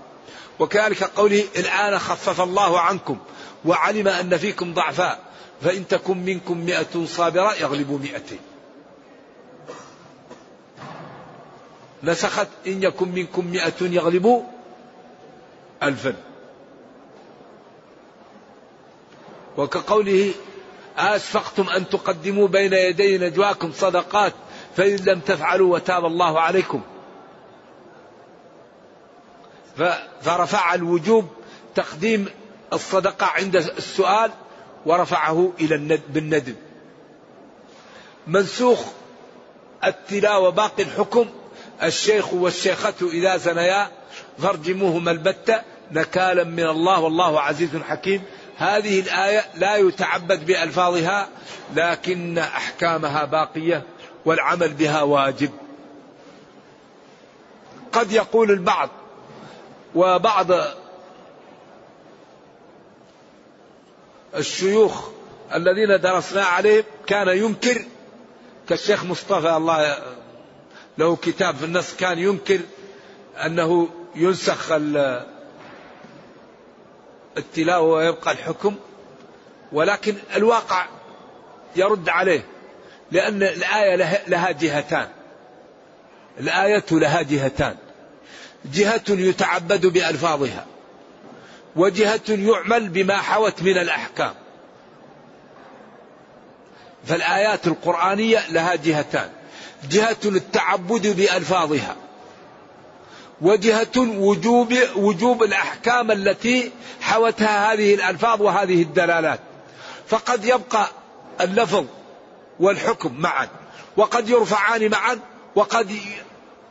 وكذلك 0.58 1.04
قوله 1.04 1.44
الآن 1.56 1.98
خفف 1.98 2.40
الله 2.40 2.80
عنكم 2.80 3.18
وعلم 3.64 4.08
أن 4.08 4.36
فيكم 4.36 4.74
ضعفاء 4.74 5.33
فإن 5.64 5.88
تكن 5.88 6.18
منكم 6.18 6.58
مئة 6.58 7.06
صابرة 7.06 7.54
يغلبوا 7.54 7.98
مئتين. 7.98 8.40
نسخت 12.02 12.48
إن 12.66 12.82
يكن 12.82 13.08
منكم 13.08 13.46
مئة 13.46 13.82
يغلبوا 13.82 14.42
ألفا. 15.82 16.14
وكقوله 19.56 20.34
أشفقتم 20.98 21.68
أن 21.68 21.88
تقدموا 21.88 22.48
بين 22.48 22.72
يدي 22.72 23.18
نجواكم 23.18 23.72
صدقات 23.72 24.32
فإن 24.76 24.96
لم 24.96 25.20
تفعلوا 25.20 25.74
وتاب 25.74 26.04
الله 26.04 26.40
عليكم. 26.40 26.82
فرفع 30.22 30.74
الوجوب 30.74 31.28
تقديم 31.74 32.26
الصدقة 32.72 33.26
عند 33.26 33.56
السؤال 33.56 34.30
ورفعه 34.86 35.52
إلى 35.60 35.74
الند 35.74 36.00
بالندب 36.08 36.56
منسوخ 38.26 38.84
التلاوة 39.84 40.50
باقي 40.50 40.82
الحكم. 40.82 41.26
الشيخ 41.82 42.34
والشيخة 42.34 42.94
إذا 43.02 43.36
زنيا 43.36 43.88
فارجموهما 44.38 45.10
البتة 45.10 45.62
نكالا 45.92 46.44
من 46.44 46.66
الله 46.66 47.00
والله 47.00 47.40
عزيز 47.40 47.70
حكيم. 47.88 48.22
هذه 48.56 49.00
الآية 49.00 49.44
لا 49.54 49.76
يتعبد 49.76 50.46
بألفاظها 50.46 51.28
لكن 51.76 52.38
أحكامها 52.38 53.24
باقية 53.24 53.82
والعمل 54.24 54.72
بها 54.72 55.02
واجب. 55.02 55.50
قد 57.92 58.12
يقول 58.12 58.50
البعض 58.50 58.90
وبعض 59.94 60.46
الشيوخ 64.36 65.08
الذين 65.54 66.00
درسنا 66.00 66.44
عليه 66.44 66.84
كان 67.06 67.28
ينكر. 67.28 67.84
كالشيخ 68.68 69.04
مصطفى 69.04 69.56
الله 69.56 69.98
له 70.98 71.16
كتاب 71.16 71.56
في 71.56 71.64
النص 71.64 71.94
كان 71.96 72.18
ينكر 72.18 72.60
أنه 73.46 73.88
ينسخ 74.14 74.72
التلاوة 77.36 77.94
ويبقى 77.94 78.32
الحكم 78.32 78.76
ولكن 79.72 80.14
الواقع 80.36 80.86
يرد 81.76 82.08
عليه 82.08 82.44
لأن 83.10 83.42
الآية 83.42 83.96
لها 84.28 84.50
جهتان. 84.50 85.08
الآية 86.40 86.84
لها 86.92 87.22
جهتان. 87.22 87.76
جهة 88.72 89.02
يتعبد 89.08 89.86
بألفاظها. 89.86 90.66
وجهة 91.76 92.20
يعمل 92.28 92.88
بما 92.88 93.16
حوت 93.16 93.62
من 93.62 93.78
الأحكام. 93.78 94.34
فالآيات 97.06 97.66
القرآنية 97.66 98.50
لها 98.50 98.74
جهتان. 98.74 99.30
جهة 99.90 100.16
التعبد 100.24 101.06
بألفاظها. 101.06 101.96
وجهة 103.40 103.98
وجوب 103.98 104.74
وجوب 104.96 105.42
الأحكام 105.42 106.10
التي 106.10 106.72
حوتها 107.00 107.72
هذه 107.72 107.94
الألفاظ 107.94 108.42
وهذه 108.42 108.82
الدلالات. 108.82 109.40
فقد 110.08 110.44
يبقى 110.44 110.86
اللفظ 111.40 111.84
والحكم 112.60 113.20
معا. 113.20 113.48
وقد 113.96 114.28
يرفعان 114.28 114.90
معا. 114.90 115.18
وقد 115.54 115.98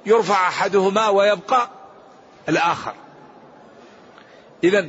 يرفع 0.05 0.47
أحدهما 0.47 1.09
ويبقى 1.09 1.69
الآخر. 2.49 2.93
إذا 4.63 4.85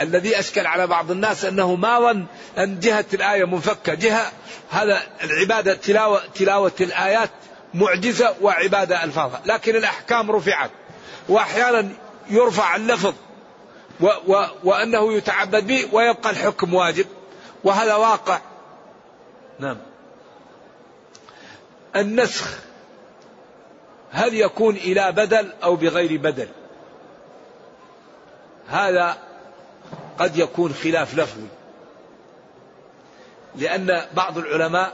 الذي 0.00 0.38
أشكل 0.38 0.66
على 0.66 0.86
بعض 0.86 1.10
الناس 1.10 1.44
أنه 1.44 1.74
ما 1.74 2.00
ظن 2.00 2.26
أن 2.58 2.80
جهة 2.80 3.04
الآية 3.14 3.44
منفكة. 3.44 3.94
جهة 3.94 4.32
هذا 4.70 5.02
العبادة 5.24 5.74
تلاوة, 5.74 6.22
تلاوة 6.34 6.72
الآيات 6.80 7.30
معجزة 7.74 8.34
وعبادة 8.40 9.04
ألفاظها 9.04 9.42
لكن 9.46 9.76
الأحكام 9.76 10.30
رفعت. 10.30 10.70
وأحيانا 11.28 11.88
يرفع 12.30 12.76
اللفظ 12.76 13.14
و 14.00 14.06
و 14.26 14.44
وأنه 14.64 15.12
يتعبد 15.12 15.66
به 15.66 15.88
ويبقى 15.92 16.30
الحكم 16.30 16.74
واجب. 16.74 17.06
وهذا 17.64 17.94
واقع. 17.94 18.40
نعم. 19.58 19.76
النسخ 21.96 22.58
هل 24.10 24.34
يكون 24.34 24.76
إلى 24.76 25.12
بدل 25.12 25.52
أو 25.62 25.76
بغير 25.76 26.20
بدل؟ 26.20 26.48
هذا 28.68 29.18
قد 30.18 30.36
يكون 30.36 30.74
خلاف 30.74 31.14
لفظي. 31.14 31.46
لأن 33.56 34.02
بعض 34.14 34.38
العلماء 34.38 34.92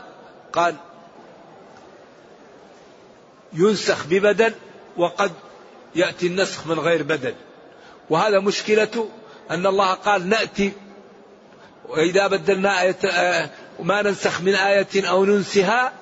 قال 0.52 0.74
ينسخ 3.52 4.06
ببدل 4.06 4.54
وقد 4.96 5.32
يأتي 5.94 6.26
النسخ 6.26 6.66
من 6.66 6.78
غير 6.78 7.02
بدل 7.02 7.34
وهذا 8.10 8.40
مشكلته 8.40 9.08
أن 9.50 9.66
الله 9.66 9.94
قال 9.94 10.28
نأتي 10.28 10.72
وإذا 11.88 12.26
بدلنا 12.26 12.82
آية 12.82 12.96
آه، 13.04 13.50
ما 13.80 14.02
ننسخ 14.02 14.40
من 14.40 14.54
آية 14.54 15.08
أو 15.08 15.24
ننسها 15.24 15.92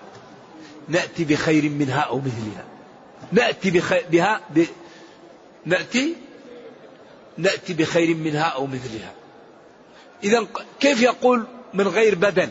نأتي 0.89 1.25
بخير 1.25 1.71
منها 1.71 2.01
أو 2.01 2.19
مثلها. 2.19 2.65
نأتي 3.33 3.71
بخير 3.71 4.05
بها 4.11 4.41
ب... 4.51 4.65
نأتي 5.67 6.17
نأتي 7.39 7.75
بخير 7.75 8.17
منها 8.17 8.45
أو 8.45 8.67
مثلها. 8.67 9.13
إذا 10.25 10.47
كيف 10.81 11.03
يقول 11.03 11.47
من 11.75 11.89
غير 11.89 12.15
بدل 12.15 12.49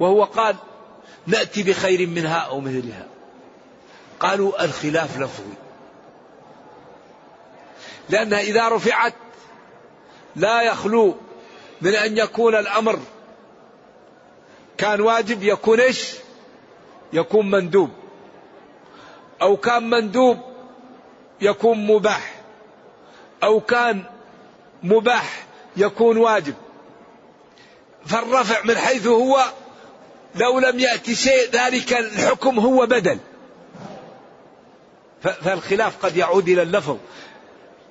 وهو 0.00 0.24
قال 0.24 0.56
نأتي 1.26 1.62
بخير 1.62 2.08
منها 2.08 2.38
أو 2.38 2.60
مثلها. 2.60 3.06
قالوا 4.20 4.64
الخلاف 4.64 5.18
لفظي. 5.18 5.54
لأنها 8.08 8.40
إذا 8.40 8.68
رفعت 8.68 9.14
لا 10.36 10.62
يخلو 10.62 11.16
من 11.80 11.94
أن 11.94 12.18
يكون 12.18 12.54
الأمر 12.54 12.98
كان 14.78 15.00
واجب 15.00 15.42
يكون 15.42 15.80
إيش؟ 15.80 16.14
يكون 17.12 17.50
مندوب. 17.50 17.90
أو 19.42 19.56
كان 19.56 19.90
مندوب 19.90 20.38
يكون 21.40 21.86
مباح. 21.86 22.35
أو 23.42 23.60
كان 23.60 24.04
مباح 24.82 25.46
يكون 25.76 26.16
واجب. 26.16 26.54
فالرفع 28.06 28.62
من 28.64 28.76
حيث 28.76 29.06
هو 29.06 29.44
لو 30.34 30.58
لم 30.58 30.78
يأتي 30.78 31.14
شيء 31.14 31.50
ذلك 31.50 31.92
الحكم 31.92 32.58
هو 32.58 32.86
بدل. 32.86 33.18
فالخلاف 35.22 36.04
قد 36.04 36.16
يعود 36.16 36.48
إلى 36.48 36.62
اللفظ. 36.62 36.96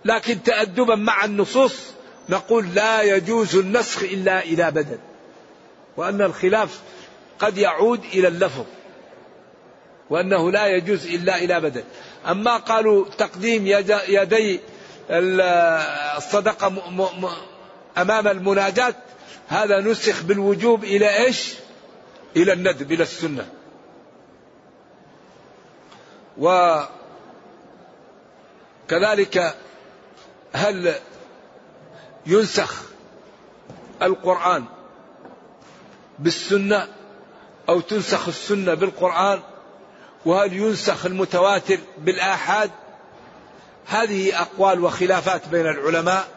لكن 0.05 0.43
تأدبا 0.43 0.95
مع 0.95 1.25
النصوص 1.25 1.75
نقول 2.29 2.73
لا 2.75 3.01
يجوز 3.01 3.55
النسخ 3.55 4.03
إلا 4.03 4.43
إلى 4.43 4.71
بدل. 4.71 4.99
وأن 5.97 6.21
الخلاف 6.21 6.81
قد 7.39 7.57
يعود 7.57 8.03
إلى 8.13 8.27
اللفظ. 8.27 8.65
وأنه 10.09 10.51
لا 10.51 10.67
يجوز 10.67 11.05
إلا 11.05 11.37
إلى 11.37 11.61
بدل. 11.61 11.83
أما 12.27 12.57
قالوا 12.57 13.05
تقديم 13.17 13.67
يدي 14.07 14.59
الصدقة 15.09 16.67
أمام 17.97 18.27
المناجاة. 18.27 18.95
هذا 19.47 19.79
نسخ 19.79 20.23
بالوجوب 20.23 20.83
إلى 20.83 21.25
إيش؟ 21.25 21.53
إلى 22.35 22.53
الندب 22.53 22.91
إلى 22.91 23.03
السنة. 23.03 23.49
وكذلك 28.87 29.55
هل 30.53 30.95
ينسخ 32.25 32.81
القرآن 34.01 34.65
بالسنة 36.19 36.87
أو 37.69 37.79
تنسخ 37.79 38.27
السنة 38.27 38.73
بالقرآن؟ 38.73 39.39
وهل 40.25 40.53
ينسخ 40.53 41.05
المتواتر 41.05 41.79
بالآحاد؟ 41.97 42.71
هذه 43.85 44.41
أقوال 44.41 44.83
وخلافات 44.83 45.47
بين 45.47 45.67
العلماء. 45.67 46.27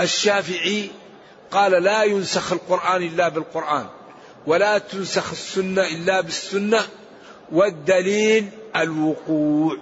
الشافعي 0.00 0.90
قال 1.50 1.72
لا 1.72 2.02
ينسخ 2.02 2.52
القرآن 2.52 3.02
إلا 3.02 3.28
بالقرآن 3.28 3.86
ولا 4.46 4.78
تنسخ 4.78 5.30
السنة 5.30 5.82
إلا 5.82 6.20
بالسنة 6.20 6.86
والدليل 7.52 8.50
الوقوع. 8.76 9.76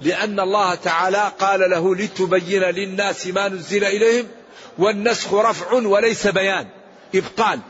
لأن 0.00 0.40
الله 0.40 0.74
تعالى 0.74 1.32
قال 1.38 1.70
له 1.70 1.96
لتبين 1.96 2.62
للناس 2.62 3.26
ما 3.26 3.48
نزل 3.48 3.84
إليهم 3.84 4.26
والنسخ 4.78 5.34
رفع 5.34 5.72
وليس 5.72 6.26
بيان 6.26 6.66
إبطال 7.14 7.60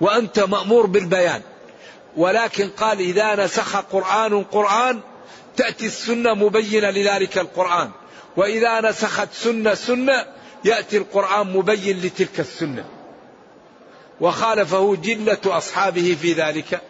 وأنت 0.00 0.40
مأمور 0.40 0.86
بالبيان. 0.86 1.42
ولكن 2.16 2.68
قال 2.68 3.00
إذا 3.00 3.44
نسخ 3.44 3.76
قرآن 3.76 4.44
قرآن 4.44 5.00
تأتي 5.56 5.86
السنة 5.86 6.34
مبينة 6.34 6.90
لذلك 6.90 7.38
القرآن. 7.38 7.90
وإذا 8.36 8.80
نسخت 8.80 9.28
سنة 9.32 9.74
سنة 9.74 10.26
يأتي 10.64 10.96
القرآن 10.96 11.46
مبين 11.46 12.00
لتلك 12.00 12.40
السنة. 12.40 12.84
وخالفه 14.20 14.96
جلة 14.96 15.38
أصحابه 15.46 16.16
في 16.20 16.32
ذلك. 16.32 16.80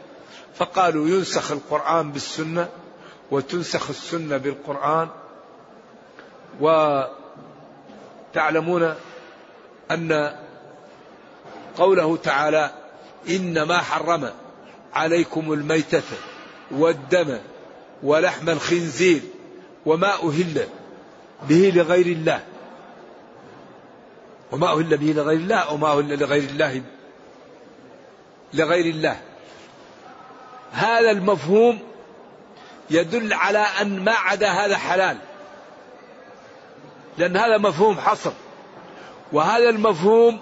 فقالوا 0.55 1.09
ينسخ 1.09 1.53
القرآن 1.53 2.13
بالسنة 2.13 2.69
وتنسخ 3.31 3.91
السنة 3.91 4.37
بالقرآن. 4.37 5.09
وتعلمون 8.31 8.95
أن 9.91 10.37
قوله 11.77 12.17
تعالى 12.17 12.71
إنما 13.29 13.79
حرم 13.79 14.31
عليكم 14.95 15.53
الميتة 15.53 16.03
والدم 16.71 17.39
ولحم 18.03 18.49
الخنزير 18.49 19.21
وما 19.87 20.15
أهل 20.15 20.67
به 21.49 21.73
لغير 21.75 22.07
الله. 22.07 22.41
وما 24.53 24.73
أهل 24.73 24.97
به 24.97 25.13
لغير 25.13 25.39
الله 25.39 25.73
وما 25.73 25.93
أهل 25.93 26.19
لغير 26.19 26.43
الله. 26.43 26.83
لغير 28.55 28.87
الله. 28.87 29.21
هذا 30.73 31.11
المفهوم 31.11 31.79
يدل 32.91 33.33
على 33.33 33.59
أن 33.59 34.05
ما 34.05 34.13
عدا 34.13 34.49
هذا 34.49 34.77
حلال. 34.77 35.17
لأن 37.19 37.37
هذا 37.37 37.59
مفهوم 37.59 38.01
حصر. 38.01 38.33
وهذا 39.33 39.69
المفهوم 39.69 40.41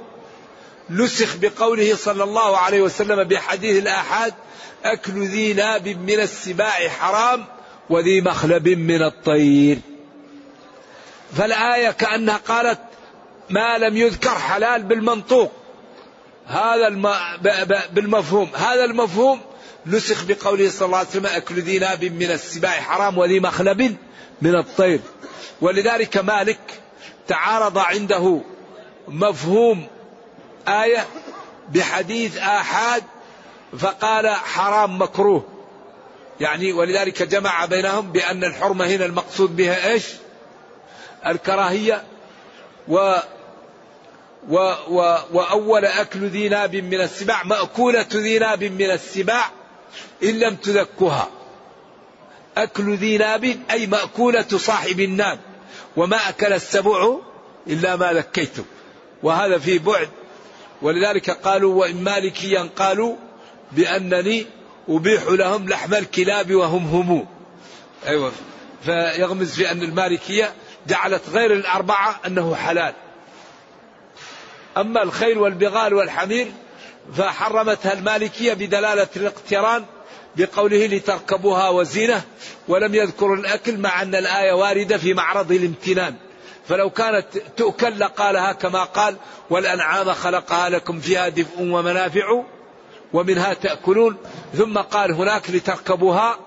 نسخ 0.91 1.37
بقوله 1.37 1.97
صلى 1.97 2.25
الله 2.25 2.59
عليه 2.59 2.83
وسلم 2.83 3.25
بحديث 3.25 3.83
الآحاد 3.83 4.35
أكل 4.85 5.13
ذي 5.13 5.53
ناب 5.53 5.89
من 5.89 6.21
السباع 6.21 6.89
حرام 6.89 7.45
وذي 7.91 8.21
مخلب 8.21 8.69
من 8.69 9.03
الطير. 9.03 9.79
فالآية 11.37 11.91
كأنها 11.91 12.37
قالت 12.37 12.81
ما 13.51 13.79
لم 13.79 13.97
يذكر 13.97 14.31
حلال 14.31 14.83
بالمنطوق. 14.83 15.53
هذا 16.47 16.89
الم... 16.89 17.09
ب... 17.43 17.49
ب... 17.49 17.79
بالمفهوم. 17.93 18.51
هذا 18.55 18.85
المفهوم 18.85 19.41
نسخ 19.87 20.25
بقوله 20.25 20.71
صلى 20.71 20.87
الله 20.87 20.99
عليه 20.99 21.09
وسلم 21.09 21.27
أكل 21.27 21.55
ذي 21.55 21.79
ناب 21.79 22.05
من 22.05 22.31
السباع 22.31 22.71
حرام 22.71 23.19
وذي 23.19 23.41
مخلب 23.41 23.97
من 24.43 24.55
الطير. 24.55 25.01
ولذلك 25.61 26.17
مالك 26.17 26.59
تعارض 27.29 27.79
عنده 27.79 28.41
مفهوم 29.09 29.87
آية 30.69 31.07
بحديث 31.69 32.37
آحاد 32.37 33.03
فقال 33.79 34.29
حرام 34.29 35.03
مكروه. 35.03 35.45
يعني 36.41 36.73
ولذلك 36.73 37.23
جمع 37.23 37.65
بينهم 37.65 38.13
بأن 38.13 38.45
الحرمة 38.45 38.87
هنا 38.87 39.05
المقصود 39.05 39.57
بها 39.57 39.91
إيش؟ 39.91 40.05
الكراهية. 41.27 42.03
و 42.89 43.17
و 44.49 44.57
و 44.89 45.19
وأول 45.33 45.85
أكل 45.85 46.29
ذي 46.29 46.49
ناب 46.49 46.77
من 46.77 47.01
السباع 47.01 47.45
مأكولة 47.45 48.07
ذي 48.15 48.39
ناب 48.39 48.65
من 48.65 48.91
السباع 48.91 49.51
إن 50.23 50.39
لم 50.39 50.55
تذكها. 50.55 51.29
أكل 52.57 52.95
ذي 52.95 53.19
ناب 53.19 53.57
أي 53.71 53.87
مأكولة 53.87 54.49
صاحب 54.49 55.01
الناب. 55.01 55.39
وما 55.97 56.29
أكل 56.29 56.53
السبع 56.53 57.17
إلا 57.67 57.97
ما 57.97 58.13
ذكيتم. 58.13 58.65
وهذا 59.23 59.59
في 59.59 59.79
بعد 59.79 60.09
ولذلك 60.83 61.31
قالوا 61.31 61.75
وإن 61.75 62.05
مالكيا 62.05 62.69
قالوا 62.77 63.17
بأنني 63.73 64.47
أبيح 64.89 65.23
لهم 65.29 65.69
لحم 65.69 65.95
الكلاب 65.95 66.55
وهم 66.55 66.87
هم. 66.87 67.27
أيوة. 68.07 68.33
فيغمز 68.85 69.55
في 69.55 69.71
أن 69.71 69.83
المالكية 69.83 70.53
جعلت 70.87 71.23
غير 71.33 71.53
الأربعة 71.53 72.21
أنه 72.27 72.55
حلال. 72.55 72.95
أما 74.77 75.03
الخيل 75.03 75.39
والبغال 75.39 75.95
والحمير 75.95 76.47
فحرمتها 77.17 77.93
المالكية 77.93 78.55
بدلالة 78.55 79.09
الاقتران 79.17 79.85
بقوله 80.37 80.87
لتركبوها 80.87 81.69
وزينة 81.69 82.23
ولم 82.69 82.95
يذكر 82.95 83.35
الأكل 83.35 83.79
مع 83.79 84.03
أن 84.03 84.15
الآية 84.15 84.53
واردة 84.53 84.99
في 84.99 85.15
معرض 85.15 85.53
الامتنان. 85.53 86.15
فلو 86.69 86.91
كانت 86.91 87.27
تؤكل 87.57 87.99
لقالها 87.99 88.53
كما 88.53 88.85
قال 88.85 89.17
والأنعام 89.51 90.13
خلقها 90.13 90.69
لكم 90.69 91.01
فيها 91.01 91.29
دفء 91.29 91.61
ومنافع 91.61 92.43
ومنها 93.13 93.55
تأكلون. 93.55 94.17
ثم 94.55 94.79
قال 94.79 95.13
هناك 95.13 95.51
لتركبوها 95.51 96.39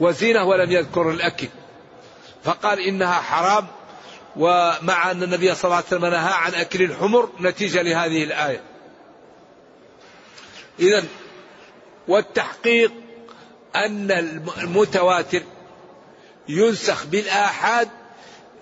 وزينة 0.00 0.44
ولم 0.44 0.72
يذكر 0.72 1.10
الأكل. 1.10 1.48
فقال 2.44 2.80
إنها 2.80 3.14
حرام 3.14 3.66
ومع 4.36 5.10
أن 5.10 5.22
النبي 5.22 5.54
صلى 5.54 5.64
الله 5.64 5.76
عليه 5.76 5.86
وسلم 5.86 6.06
نهى 6.06 6.32
عن 6.32 6.54
أكل 6.54 6.82
الحمر 6.82 7.28
نتيجة 7.40 7.82
لهذه 7.82 8.24
الآية. 8.24 8.60
إذا 10.80 11.04
والتحقيق 12.08 12.92
أن 13.76 14.10
المتواتر 14.58 15.42
ينسخ 16.48 17.06
بالآحاد 17.06 17.88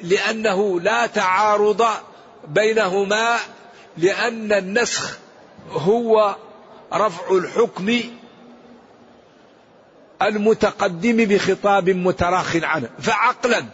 لأنه 0.04 0.80
لا 0.80 1.06
تعارض 1.06 1.86
بينهما 2.48 3.36
لأن 3.96 4.52
النسخ 4.52 5.18
هو 5.70 6.36
رفع 6.92 7.36
الحكم 7.36 8.00
المتقدم 10.22 11.16
بخطاب 11.16 11.90
متراخ 11.90 12.56
عنه. 12.62 12.88
فعقلا 13.00 13.64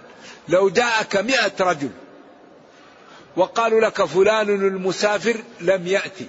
لو 0.48 0.68
جاءك 0.68 1.16
مئة 1.16 1.52
رجل 1.60 1.90
وقالوا 3.36 3.80
لك 3.80 4.04
فلان 4.04 4.48
المسافر 4.48 5.36
لم 5.60 5.86
يأتي 5.86 6.28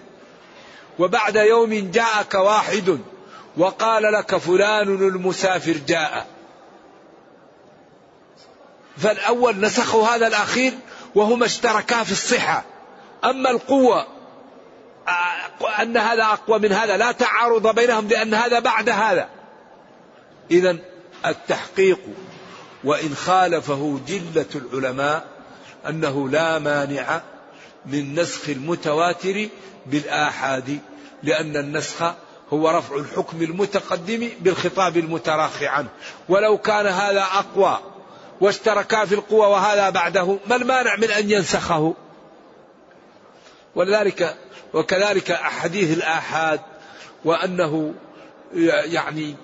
وبعد 0.99 1.35
يوم 1.35 1.91
جاءك 1.91 2.33
واحد 2.33 2.99
وقال 3.57 4.03
لك 4.03 4.37
فلان 4.37 4.87
المسافر 4.87 5.77
جاء 5.87 6.27
فالأول 8.97 9.59
نسخوا 9.59 10.07
هذا 10.07 10.27
الأخير 10.27 10.73
وهما 11.15 11.45
اشتركا 11.45 12.03
في 12.03 12.11
الصحة. 12.11 12.63
أما 13.23 13.49
القوة 13.49 14.07
أن 15.81 15.97
هذا 15.97 16.23
أقوى 16.23 16.59
من 16.59 16.71
هذا 16.71 16.97
لا 16.97 17.11
تعارض 17.11 17.75
بينهم 17.75 18.07
لأن 18.07 18.33
هذا 18.33 18.59
بعد 18.59 18.89
هذا. 18.89 19.29
إذا 20.51 20.77
التحقيق 21.25 21.99
وإن 22.83 23.15
خالفه 23.15 23.99
جلة 24.07 24.45
العلماء 24.55 25.25
أنه 25.89 26.29
لا 26.29 26.59
مانع 26.59 27.21
من 27.85 28.19
نسخ 28.19 28.49
المتواتر 28.49 29.47
بالآحاد 29.85 30.79
لأن 31.23 31.57
النسخ 31.57 32.13
هو 32.53 32.69
رفع 32.69 32.95
الحكم 32.95 33.41
المتقدم 33.41 34.29
بالخطاب 34.39 34.97
المتراخي 34.97 35.67
عنه. 35.67 35.89
ولو 36.29 36.57
كان 36.57 36.87
هذا 36.87 37.21
أقوى 37.21 37.79
واشتركا 38.41 39.05
في 39.05 39.15
القوة 39.15 39.47
وهذا 39.47 39.89
بعده 39.89 40.37
ما 40.47 40.55
المانع 40.55 40.95
من 40.95 41.11
أن 41.11 41.31
ينسخه. 41.31 41.93
ولذلك 43.75 44.35
وكذلك 44.73 45.31
أحاديث 45.31 45.97
الآحاد 45.97 46.59
وأنه 47.25 47.93
يعني 48.53 49.35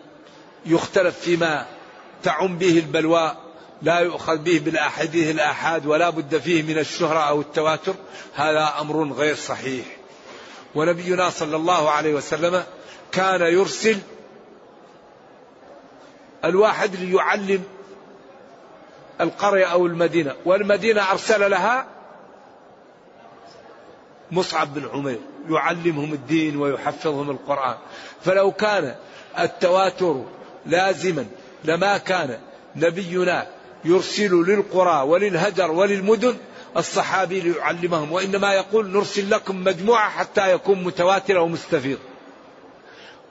يختلف 0.65 1.19
فيما 1.19 1.65
تعم 2.23 2.57
به 2.57 2.79
البلوى 2.79 3.35
لا 3.81 3.99
يؤخذ 3.99 4.37
به 4.37 4.61
بالأحاديث 4.65 5.29
الآحاد 5.31 5.85
ولا 5.85 6.09
بد 6.09 6.37
فيه 6.37 6.63
من 6.63 6.77
الشهرة 6.77 7.19
أو 7.19 7.41
التواتر 7.41 7.95
هذا 8.35 8.73
أمر 8.79 9.13
غير 9.13 9.35
صحيح. 9.35 9.85
ونبينا 10.75 11.29
صلى 11.29 11.55
الله 11.55 11.89
عليه 11.89 12.13
وسلم 12.13 12.63
كان 13.11 13.41
يرسل 13.41 13.97
الواحد 16.45 16.95
ليعلم 16.95 17.63
القرية 19.21 19.65
أو 19.65 19.85
المدينة 19.85 20.33
والمدينة 20.45 21.11
أرسل 21.11 21.51
لها 21.51 21.85
مصعب 24.31 24.73
بن 24.73 24.89
عمير 24.93 25.19
يعلمهم 25.49 26.13
الدين 26.13 26.57
ويحفظهم 26.57 27.29
القرآن. 27.29 27.75
فلو 28.21 28.51
كان 28.51 28.95
التواتر 29.39 30.23
لازما 30.65 31.25
لما 31.63 31.97
كان 31.97 32.39
نبينا 32.75 33.47
يرسل 33.85 34.31
للقرى 34.31 35.01
وللهجر 35.01 35.71
وللمدن 35.71 36.37
الصحابي 36.77 37.39
ليعلمهم 37.39 38.11
وإنما 38.11 38.53
يقول 38.53 38.87
نرسل 38.87 39.29
لكم 39.29 39.63
مجموعة 39.63 40.09
حتى 40.09 40.51
يكون 40.51 40.83
متواتر 40.83 41.37
أو 41.37 41.47
مستفيض. 41.47 41.97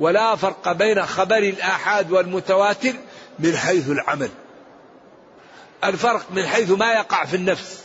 ولا 0.01 0.37
فرق 0.37 0.73
بين 0.73 1.07
خبر 1.07 1.39
الآحاد 1.39 2.13
والمتواتر 2.13 2.93
من 3.39 3.57
حيث 3.57 3.91
العمل. 3.91 4.31
الفرق 5.85 6.27
من 6.31 6.47
حيث 6.47 6.71
ما 6.71 6.93
يقع 6.93 7.25
في 7.25 7.37
النفس. 7.37 7.83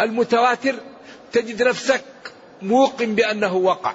المتواتر 0.00 0.74
تجد 1.32 1.62
نفسك 1.62 2.04
موقن 2.62 3.14
بأنه 3.14 3.54
وقع. 3.54 3.94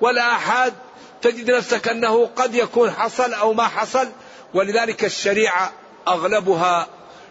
والآحاد 0.00 0.74
تجد 1.22 1.50
نفسك 1.50 1.88
أنه 1.88 2.26
قد 2.26 2.54
يكون 2.54 2.90
حصل 2.90 3.34
أو 3.34 3.52
ما 3.52 3.64
حصل. 3.64 4.08
ولذلك 4.54 5.04
الشريعة 5.04 5.72
أغلبها 6.08 6.86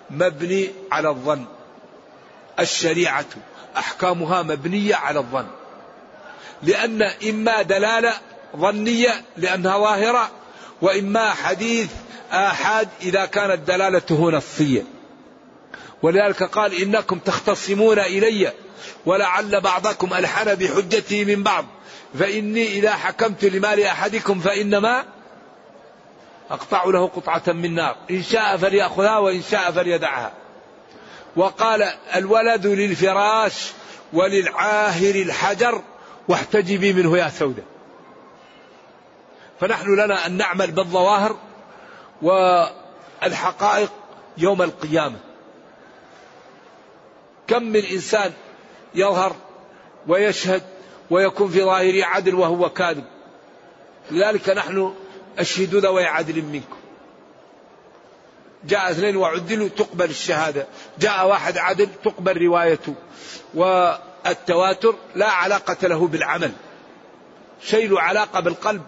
مبني 0.09 0.71
على 0.91 1.09
الظن. 1.09 1.45
الشريعة 2.59 3.25
أحكامها 3.77 4.41
مبنية 4.41 4.95
على 4.95 5.19
الظن. 5.19 5.47
لأن 6.63 7.01
إما 7.01 7.61
دلالة 7.61 8.13
ظنية 8.57 9.21
لأنها 9.37 9.77
ظاهرة 9.77 10.31
وإما 10.81 11.31
حديث 11.31 11.89
آحاد 12.31 12.89
إذا 13.01 13.25
كانت 13.25 13.67
دلالته 13.67 14.31
نصية. 14.31 14.83
ولذلك 16.01 16.43
قال 16.43 16.81
إنكم 16.81 17.19
تختصمون 17.19 17.99
إلي 17.99 18.53
ولعل 19.05 19.61
بعضكم 19.61 20.13
ألحن 20.13 20.55
بحجته 20.55 21.25
من 21.25 21.43
بعض. 21.43 21.65
فإني 22.19 22.67
إذا 22.67 22.91
حكمت 22.91 23.45
لمال 23.45 23.79
أحدكم 23.79 24.39
فإنما 24.39 25.03
أقطع 26.49 26.83
له 26.85 27.07
قطعة 27.07 27.43
من 27.47 27.75
نار. 27.75 27.95
إن 28.11 28.23
شاء 28.23 28.57
فليأخذها 28.57 29.17
وإن 29.17 29.41
شاء 29.51 29.71
فليدعها. 29.71 30.33
وقال 31.35 31.83
الولد 32.15 32.67
للفراش 32.67 33.71
وللعاهر 34.13 35.15
الحجر 35.15 35.81
واحتجبي 36.27 36.93
منه 36.93 37.17
يا 37.17 37.29
سودة 37.29 37.63
فنحن 39.59 39.95
لنا 39.95 40.25
أن 40.25 40.37
نعمل 40.37 40.71
بالظواهر 40.71 41.37
والحقائق 42.21 43.91
يوم 44.37 44.61
القيامة. 44.61 45.17
كم 47.47 47.63
من 47.63 47.85
إنسان 47.85 48.33
يظهر 48.95 49.35
ويشهد 50.07 50.63
ويكون 51.09 51.49
في 51.49 51.63
ظاهره 51.63 52.05
عدل 52.05 52.35
وهو 52.35 52.69
كاذب. 52.69 53.03
لذلك 54.11 54.49
نحن 54.49 54.93
أشهدوا 55.39 55.79
ذوي 55.79 56.05
عدل 56.05 56.41
منكم. 56.41 56.77
جاء 58.63 58.91
اثنين 58.91 59.17
وعدلوا 59.17 59.67
تقبل 59.67 60.09
الشهادة. 60.09 60.67
جاء 60.99 61.27
واحد 61.27 61.57
عدل 61.57 61.89
تقبل 62.03 62.41
روايته. 62.41 62.95
والتواتر 63.53 64.95
لا 65.15 65.29
علاقة 65.29 65.87
له 65.87 66.07
بالعمل. 66.07 66.51
شيء 67.61 67.89
له 67.89 68.01
علاقة 68.01 68.39
بالقلب. 68.39 68.81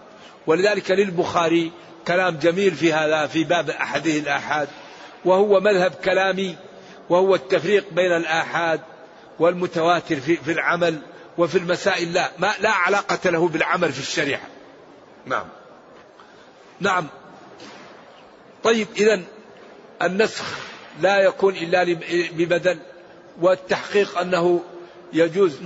ولذلك 0.46 0.90
للبخاري 0.90 1.72
كلام 2.08 2.36
جميل 2.36 2.74
في 2.74 2.92
هذا 2.92 3.26
في 3.26 3.44
باب 3.44 3.70
أحده 3.70 4.10
الآحاد 4.10 4.68
وهو 5.24 5.60
مذهب 5.60 5.94
كلامي 6.04 6.56
وهو 7.08 7.34
التفريق 7.34 7.84
بين 7.92 8.12
الآحاد 8.12 8.80
والمتواتر 9.38 10.16
في, 10.16 10.36
في 10.36 10.52
العمل 10.52 10.98
وفي 11.38 11.58
المسائل. 11.58 12.12
لا 12.12 12.30
ما 12.38 12.52
لا 12.60 12.70
علاقة 12.70 13.30
له 13.30 13.48
بالعمل 13.48 13.92
في 13.92 14.00
الشريعة. 14.00 14.46
نعم. 15.26 15.46
نعم. 16.80 17.06
طيب 18.64 18.86
إذا 18.96 19.20
النسخ 20.02 20.44
لا 21.00 21.20
يكون 21.20 21.54
إلا 21.56 21.84
ببدل 22.32 22.78
والتحقيق 23.40 24.18
أنه 24.18 24.62
يجوز 25.12 25.58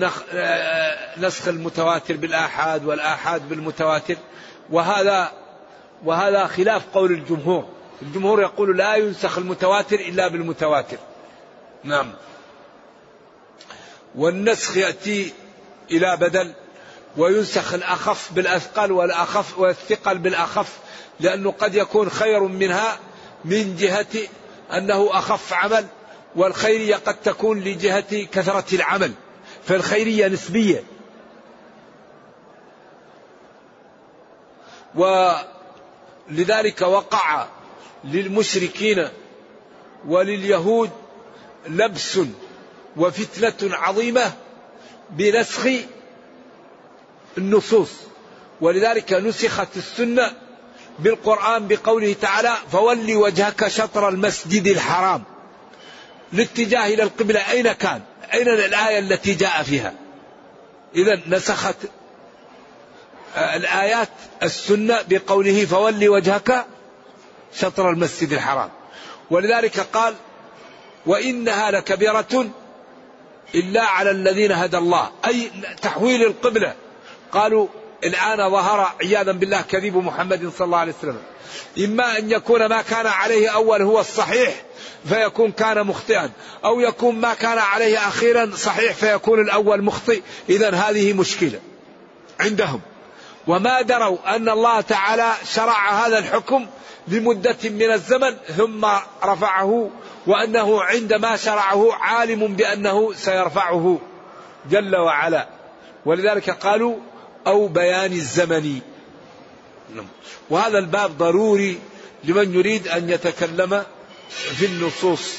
نسخ 1.19 1.49
المتواتر 1.49 2.17
بالآحاد 2.17 2.85
والآحاد 2.85 3.49
بالمتواتر 3.49 4.17
وهذا 4.71 5.42
وهذا 6.05 6.47
خلاف 6.47 6.83
قول 6.95 7.13
الجمهور. 7.13 7.69
الجمهور 8.03 8.43
يقول 8.43 8.77
لا 8.77 8.95
ينسخ 8.95 9.39
المتواتر 9.39 10.01
إلا 10.01 10.29
بالمتواتر. 10.29 10.99
نعم. 11.85 12.13
والنسخ 14.15 14.77
يأتي 14.77 15.33
إلى 15.91 16.17
بدل 16.17 16.53
وينسخ 17.17 17.75
الأخف 17.75 18.33
بالأثقل 18.33 18.93
والأخف 18.93 19.59
والثقل 19.59 20.19
بالأخف 20.19 20.79
لأنه 21.21 21.53
قد 21.53 21.75
يكون 21.75 22.11
خير 22.11 22.43
منها 22.43 22.99
من 23.45 23.77
جهة 23.77 24.29
أنه 24.73 25.09
أخف 25.19 25.53
عمل 25.53 25.87
والخيرية 26.37 26.97
قد 26.97 27.15
تكون 27.15 27.61
لجهة 27.61 28.25
كثرة 28.25 28.75
العمل 28.75 29.13
فالخيرية 29.65 30.29
نسبية. 30.29 30.85
ولذلك 36.31 36.83
وقع 36.83 37.47
للمشركين 38.05 39.09
ولليهود 40.09 40.91
لبس 41.69 42.19
وفتنة 42.97 43.77
عظيمة 43.77 44.33
بنسخ 45.11 45.69
النصوص. 47.39 47.91
ولذلك 48.61 49.13
نسخت 49.13 49.77
السنة 49.77 50.33
بالقرآن 50.99 51.69
بقوله 51.69 52.17
تعالى 52.21 52.55
فول 52.73 53.17
وجهك 53.17 53.69
شطر 53.69 54.09
المسجد 54.09 54.67
الحرام. 54.67 55.23
الاتجاه 56.33 56.87
إلى 56.87 57.03
القبلة 57.03 57.51
أين 57.51 57.73
كان؟ 57.73 58.01
أين 58.35 58.49
الآية 58.49 58.99
التي 58.99 59.35
جاء 59.35 59.63
فيها؟ 59.63 59.95
إذا 60.95 61.21
نسخت 61.27 61.77
الآيات 63.37 64.09
السنة 64.43 64.99
بقوله 65.09 65.65
فول 65.65 66.09
وجهك 66.09 66.67
شطر 67.55 67.91
المسجد 67.91 68.33
الحرام. 68.33 68.71
ولذلك 69.31 69.81
قال 69.81 70.15
وإنها 71.07 71.71
لكبيرة 71.71 72.51
إلا 73.55 73.83
على 73.83 74.11
الذين 74.11 74.53
هدى 74.53 74.79
الله. 74.79 75.11
أي 75.27 75.51
تحويل 75.83 76.23
القبلة. 76.23 76.75
قالوا 77.33 77.67
الآن 78.05 78.51
ظهر 78.51 78.93
عياذا 79.01 79.33
بالله 79.33 79.61
كذب 79.63 79.97
محمد 79.97 80.53
صلى 80.59 80.65
الله 80.65 80.79
عليه 80.79 80.93
وسلم. 80.99 81.21
إما 81.79 82.19
أن 82.19 82.31
يكون 82.31 82.67
ما 82.67 82.83
كان 82.83 83.07
عليه 83.07 83.49
أول 83.49 83.83
هو 83.83 84.01
الصحيح 84.01 84.55
فيكون 85.09 85.53
كان 85.53 85.87
مخطئا. 85.87 86.31
أو 86.65 86.81
يكون 86.81 87.15
ما 87.15 87.35
كان 87.35 87.59
عليه 87.59 88.09
أخيرا 88.09 88.51
صحيح 88.57 88.95
فيكون 88.95 89.41
الأول 89.41 89.83
مخطئ. 89.83 90.23
إذا 90.49 90.71
هذه 90.71 91.13
مشكلة 91.13 91.61
عندهم. 92.41 92.81
وما 93.47 93.83
دروا 93.83 94.37
أن 94.37 94.49
الله 94.49 94.81
تعالى 94.81 95.33
شرع 95.55 95.91
هذا 95.91 96.19
الحكم 96.19 96.67
لمدة 97.09 97.57
من 97.65 97.91
الزمن 97.91 98.37
ثم 98.57 98.87
رفعه 99.25 99.91
وأنه 100.27 100.83
عندما 100.83 101.37
شرعه 101.37 101.93
عالم 101.93 102.47
بأنه 102.47 103.13
سيرفعه 103.13 103.99
جل 104.71 104.97
وعلا. 104.97 105.49
ولذلك 106.05 106.51
قالوا 106.51 106.97
أو 107.47 107.69
بيان 107.69 108.13
الزمن. 108.13 108.81
وهذا 110.51 110.79
الباب 110.79 111.19
ضروري 111.19 111.79
لمن 112.25 112.55
يريد 112.55 112.89
أن 112.89 113.11
يتكلم 113.11 113.85
في 114.31 114.67
النصوص. 114.67 115.35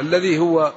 الذي 0.00 0.38
هو 0.38 0.72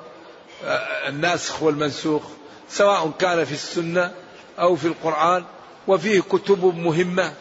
الناسخ 1.07 1.63
والمنسوخ 1.63 2.23
سواء 2.69 3.11
كان 3.19 3.45
في 3.45 3.51
السنة 3.51 4.11
أو 4.59 4.75
في 4.75 4.87
القرآن. 4.87 5.43
وفيه 5.89 6.21
كتب 6.21 6.65
مهمة 6.77 7.33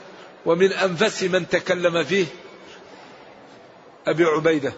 ومن 0.47 0.73
أنفس 0.73 1.23
من 1.23 1.49
تكلم 1.49 2.05
فيه. 2.05 2.27
أبي 4.07 4.25
عبيدة. 4.25 4.73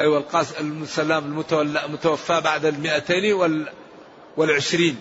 أيوة 0.00 0.18
القاسم 0.18 0.82
السلام 0.82 1.44
المتوفى 1.52 2.40
بعد 2.40 2.64
المئتين 2.64 3.32
والعشرين. 4.36 5.00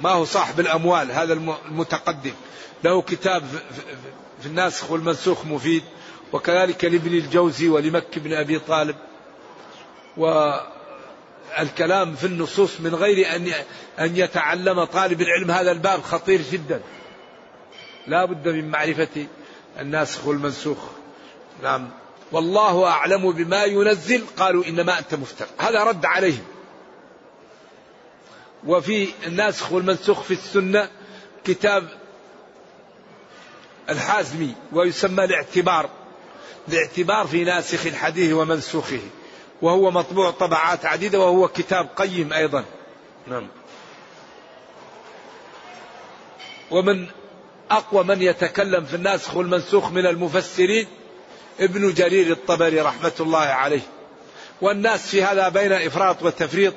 ما 0.00 0.10
هو 0.10 0.24
صاحب 0.24 0.60
الأموال 0.60 1.12
هذا 1.12 1.32
المتقدم. 1.32 2.34
له 2.84 3.02
كتاب 3.02 3.44
في 4.40 4.46
الناسخ 4.46 4.90
والمنسوخ 4.90 5.44
مفيد. 5.44 5.82
وكذلك 6.32 6.84
لابن 6.84 7.14
الجوزي 7.14 7.68
ولمك 7.68 8.18
بن 8.18 8.32
أبي 8.32 8.58
طالب. 8.58 8.96
والكلام 11.58 12.14
في 12.14 12.26
النصوص 12.26 12.80
من 12.80 12.94
غير 12.94 13.36
أن 13.36 13.52
أن 14.00 14.16
يتعلم 14.16 14.84
طالب 14.84 15.20
العلم 15.20 15.50
هذا 15.50 15.70
الباب 15.70 16.02
خطير 16.02 16.40
جدا. 16.52 16.80
لا 18.06 18.24
بد 18.24 18.48
من 18.48 18.70
معرفة 18.70 19.26
الناسخ 19.80 20.26
والمنسوخ. 20.26 20.78
نعم. 21.62 21.90
والله 22.32 22.86
أعلم 22.86 23.32
بما 23.32 23.64
ينزل. 23.64 24.24
قالوا 24.36 24.64
إنما 24.64 24.98
أنت 24.98 25.14
مفتر. 25.14 25.46
هذا 25.58 25.84
رد 25.84 26.06
عليهم. 26.06 26.44
وفي 28.66 29.08
الناسخ 29.26 29.72
والمنسوخ 29.72 30.22
في 30.22 30.34
السنة 30.34 30.90
كتاب 31.44 31.88
الحازمي 33.90 34.54
ويسمى 34.72 35.24
الاعتبار. 35.24 35.90
الاعتبار 36.68 37.26
في 37.26 37.44
ناسخ 37.44 37.86
الحديث 37.86 38.32
ومنسوخه. 38.32 39.00
وهو 39.62 39.90
مطبوع 39.90 40.30
طبعات 40.30 40.86
عديدة 40.86 41.20
وهو 41.20 41.48
كتاب 41.48 41.88
قيم 41.96 42.32
أيضا. 42.32 42.64
نعم. 43.26 43.48
ومن 46.70 47.06
أقوى 47.70 48.04
من 48.04 48.22
يتكلم 48.22 48.84
في 48.84 48.96
الناسخ 48.96 49.36
والمنسوخ 49.36 49.90
من 49.90 50.06
المفسرين 50.06 50.86
ابن 51.60 51.94
جرير 51.94 52.32
الطبري 52.32 52.80
رحمة 52.80 53.12
الله 53.20 53.38
عليه. 53.38 53.80
والناس 54.60 55.06
في 55.06 55.22
هذا 55.22 55.48
بين 55.48 55.72
إفراط 55.72 56.22
وتفريط 56.22 56.74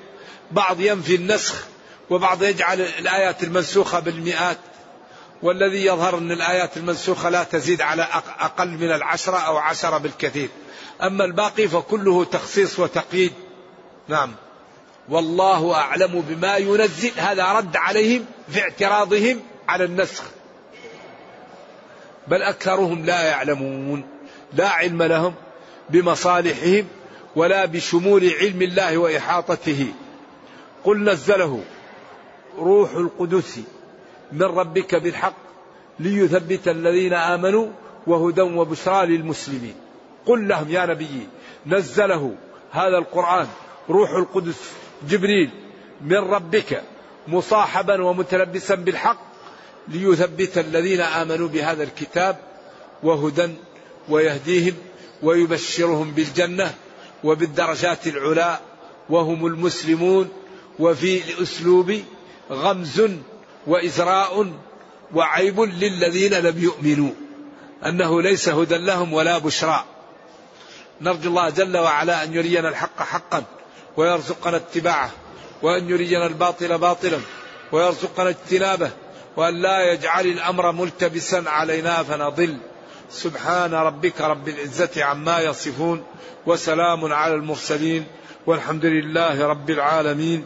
بعض 0.52 0.80
ينفي 0.80 1.16
النسخ 1.16 1.66
وبعض 2.10 2.44
يجعل 2.44 2.82
الآيات 2.82 3.44
المنسوخة 3.44 4.00
بالمئات. 4.00 4.58
والذي 5.46 5.86
يظهر 5.86 6.18
أن 6.18 6.32
الآيات 6.32 6.78
المنسوخة 6.78 7.30
لا 7.30 7.44
تزيد 7.44 7.82
على 7.82 8.08
أقل 8.40 8.68
من 8.68 8.92
العشرة 8.92 9.38
أو 9.38 9.58
عشرة 9.58 9.98
بالكثير. 9.98 10.50
أما 11.02 11.26
الباقي 11.26 11.68
فكله 11.68 12.26
تخصيص 12.26 12.80
وتقييد. 12.80 13.34
نعم. 14.08 14.36
والله 15.10 15.76
أعلم 15.76 16.24
بما 16.30 16.58
ينزل. 16.58 17.12
هذا 17.18 17.52
رد 17.52 17.78
عليهم 17.78 18.26
في 18.50 18.62
اعتراضهم 18.62 19.40
على 19.68 19.84
النسخ. 19.84 20.24
بل 22.28 22.42
أكثرهم 22.42 23.06
لا 23.06 23.22
يعلمون. 23.22 24.08
لا 24.54 24.70
علم 24.70 25.04
لهم 25.04 25.34
بمصالحهم 25.90 26.88
ولا 27.36 27.66
بشمول 27.66 28.30
علم 28.42 28.62
الله 28.62 28.98
وإحاطته. 28.98 29.94
قل 30.84 31.04
نزله 31.04 31.64
روح 32.58 32.92
القدس. 32.92 33.60
من 34.32 34.44
ربك 34.44 34.96
بالحق 34.96 35.36
ليثبت 36.00 36.68
الذين 36.68 37.14
آمنوا 37.14 37.68
وهدى 38.08 38.42
وبشرى 38.42 39.06
للمسلمين. 39.06 39.76
قل 40.26 40.48
لهم 40.48 40.72
يا 40.72 40.86
نبي 40.86 41.28
نزله 41.66 42.36
هذا 42.72 42.98
القرآن 42.98 43.48
روح 43.90 44.12
القدس 44.12 44.72
جبريل 45.10 45.50
من 46.02 46.18
ربك 46.18 46.84
مصاحبا 47.28 48.04
ومتلبسا 48.04 48.76
بالحق 48.76 49.20
ليثبت 49.88 50.58
الذين 50.58 51.02
آمنوا 51.02 51.48
بهذا 51.48 51.84
الكتاب 51.84 52.38
وهدى 53.04 53.54
ويهديهم 54.10 54.74
ويبشرهم 55.24 56.12
بالجنة 56.12 56.74
وبالدرجات 57.24 58.08
العلا. 58.08 58.60
وهم 59.10 59.46
المسلمون 59.46 60.30
وفي 60.80 61.22
الأسلوب 61.30 62.00
غمز 62.52 63.02
وإزراء 63.68 64.54
وعيب 65.14 65.60
للذين 65.60 66.34
لم 66.34 66.64
يؤمنوا 66.64 67.12
أنه 67.86 68.22
ليس 68.22 68.50
هدى 68.50 68.78
لهم 68.78 69.14
ولا 69.14 69.38
بشرى. 69.38 69.84
نرجو 71.02 71.30
الله 71.30 71.50
جل 71.50 71.78
وعلا 71.78 72.24
أن 72.24 72.34
يرينا 72.34 72.70
الحق 72.70 73.00
حقا 73.00 73.44
ويرزقنا 73.98 74.58
اتباعه 74.58 75.10
وأن 75.62 75.90
يرينا 75.90 76.26
الباطل 76.28 76.78
باطلا 76.78 77.20
ويرزقنا 77.72 78.30
اجتنابه 78.30 78.92
وأن 79.38 79.62
لا 79.62 79.94
يجعل 79.94 80.26
الأمر 80.26 80.72
ملتبسا 80.72 81.44
علينا 81.48 82.04
فنضل. 82.04 82.58
سبحان 83.10 83.74
ربك 83.74 84.22
رب 84.22 84.48
العزة 84.48 85.04
عما 85.04 85.40
يصفون 85.40 86.04
وسلام 86.46 87.14
على 87.14 87.36
المرسلين 87.36 88.06
والحمد 88.48 88.86
لله 88.86 89.48
رب 89.48 89.70
العالمين. 89.70 90.46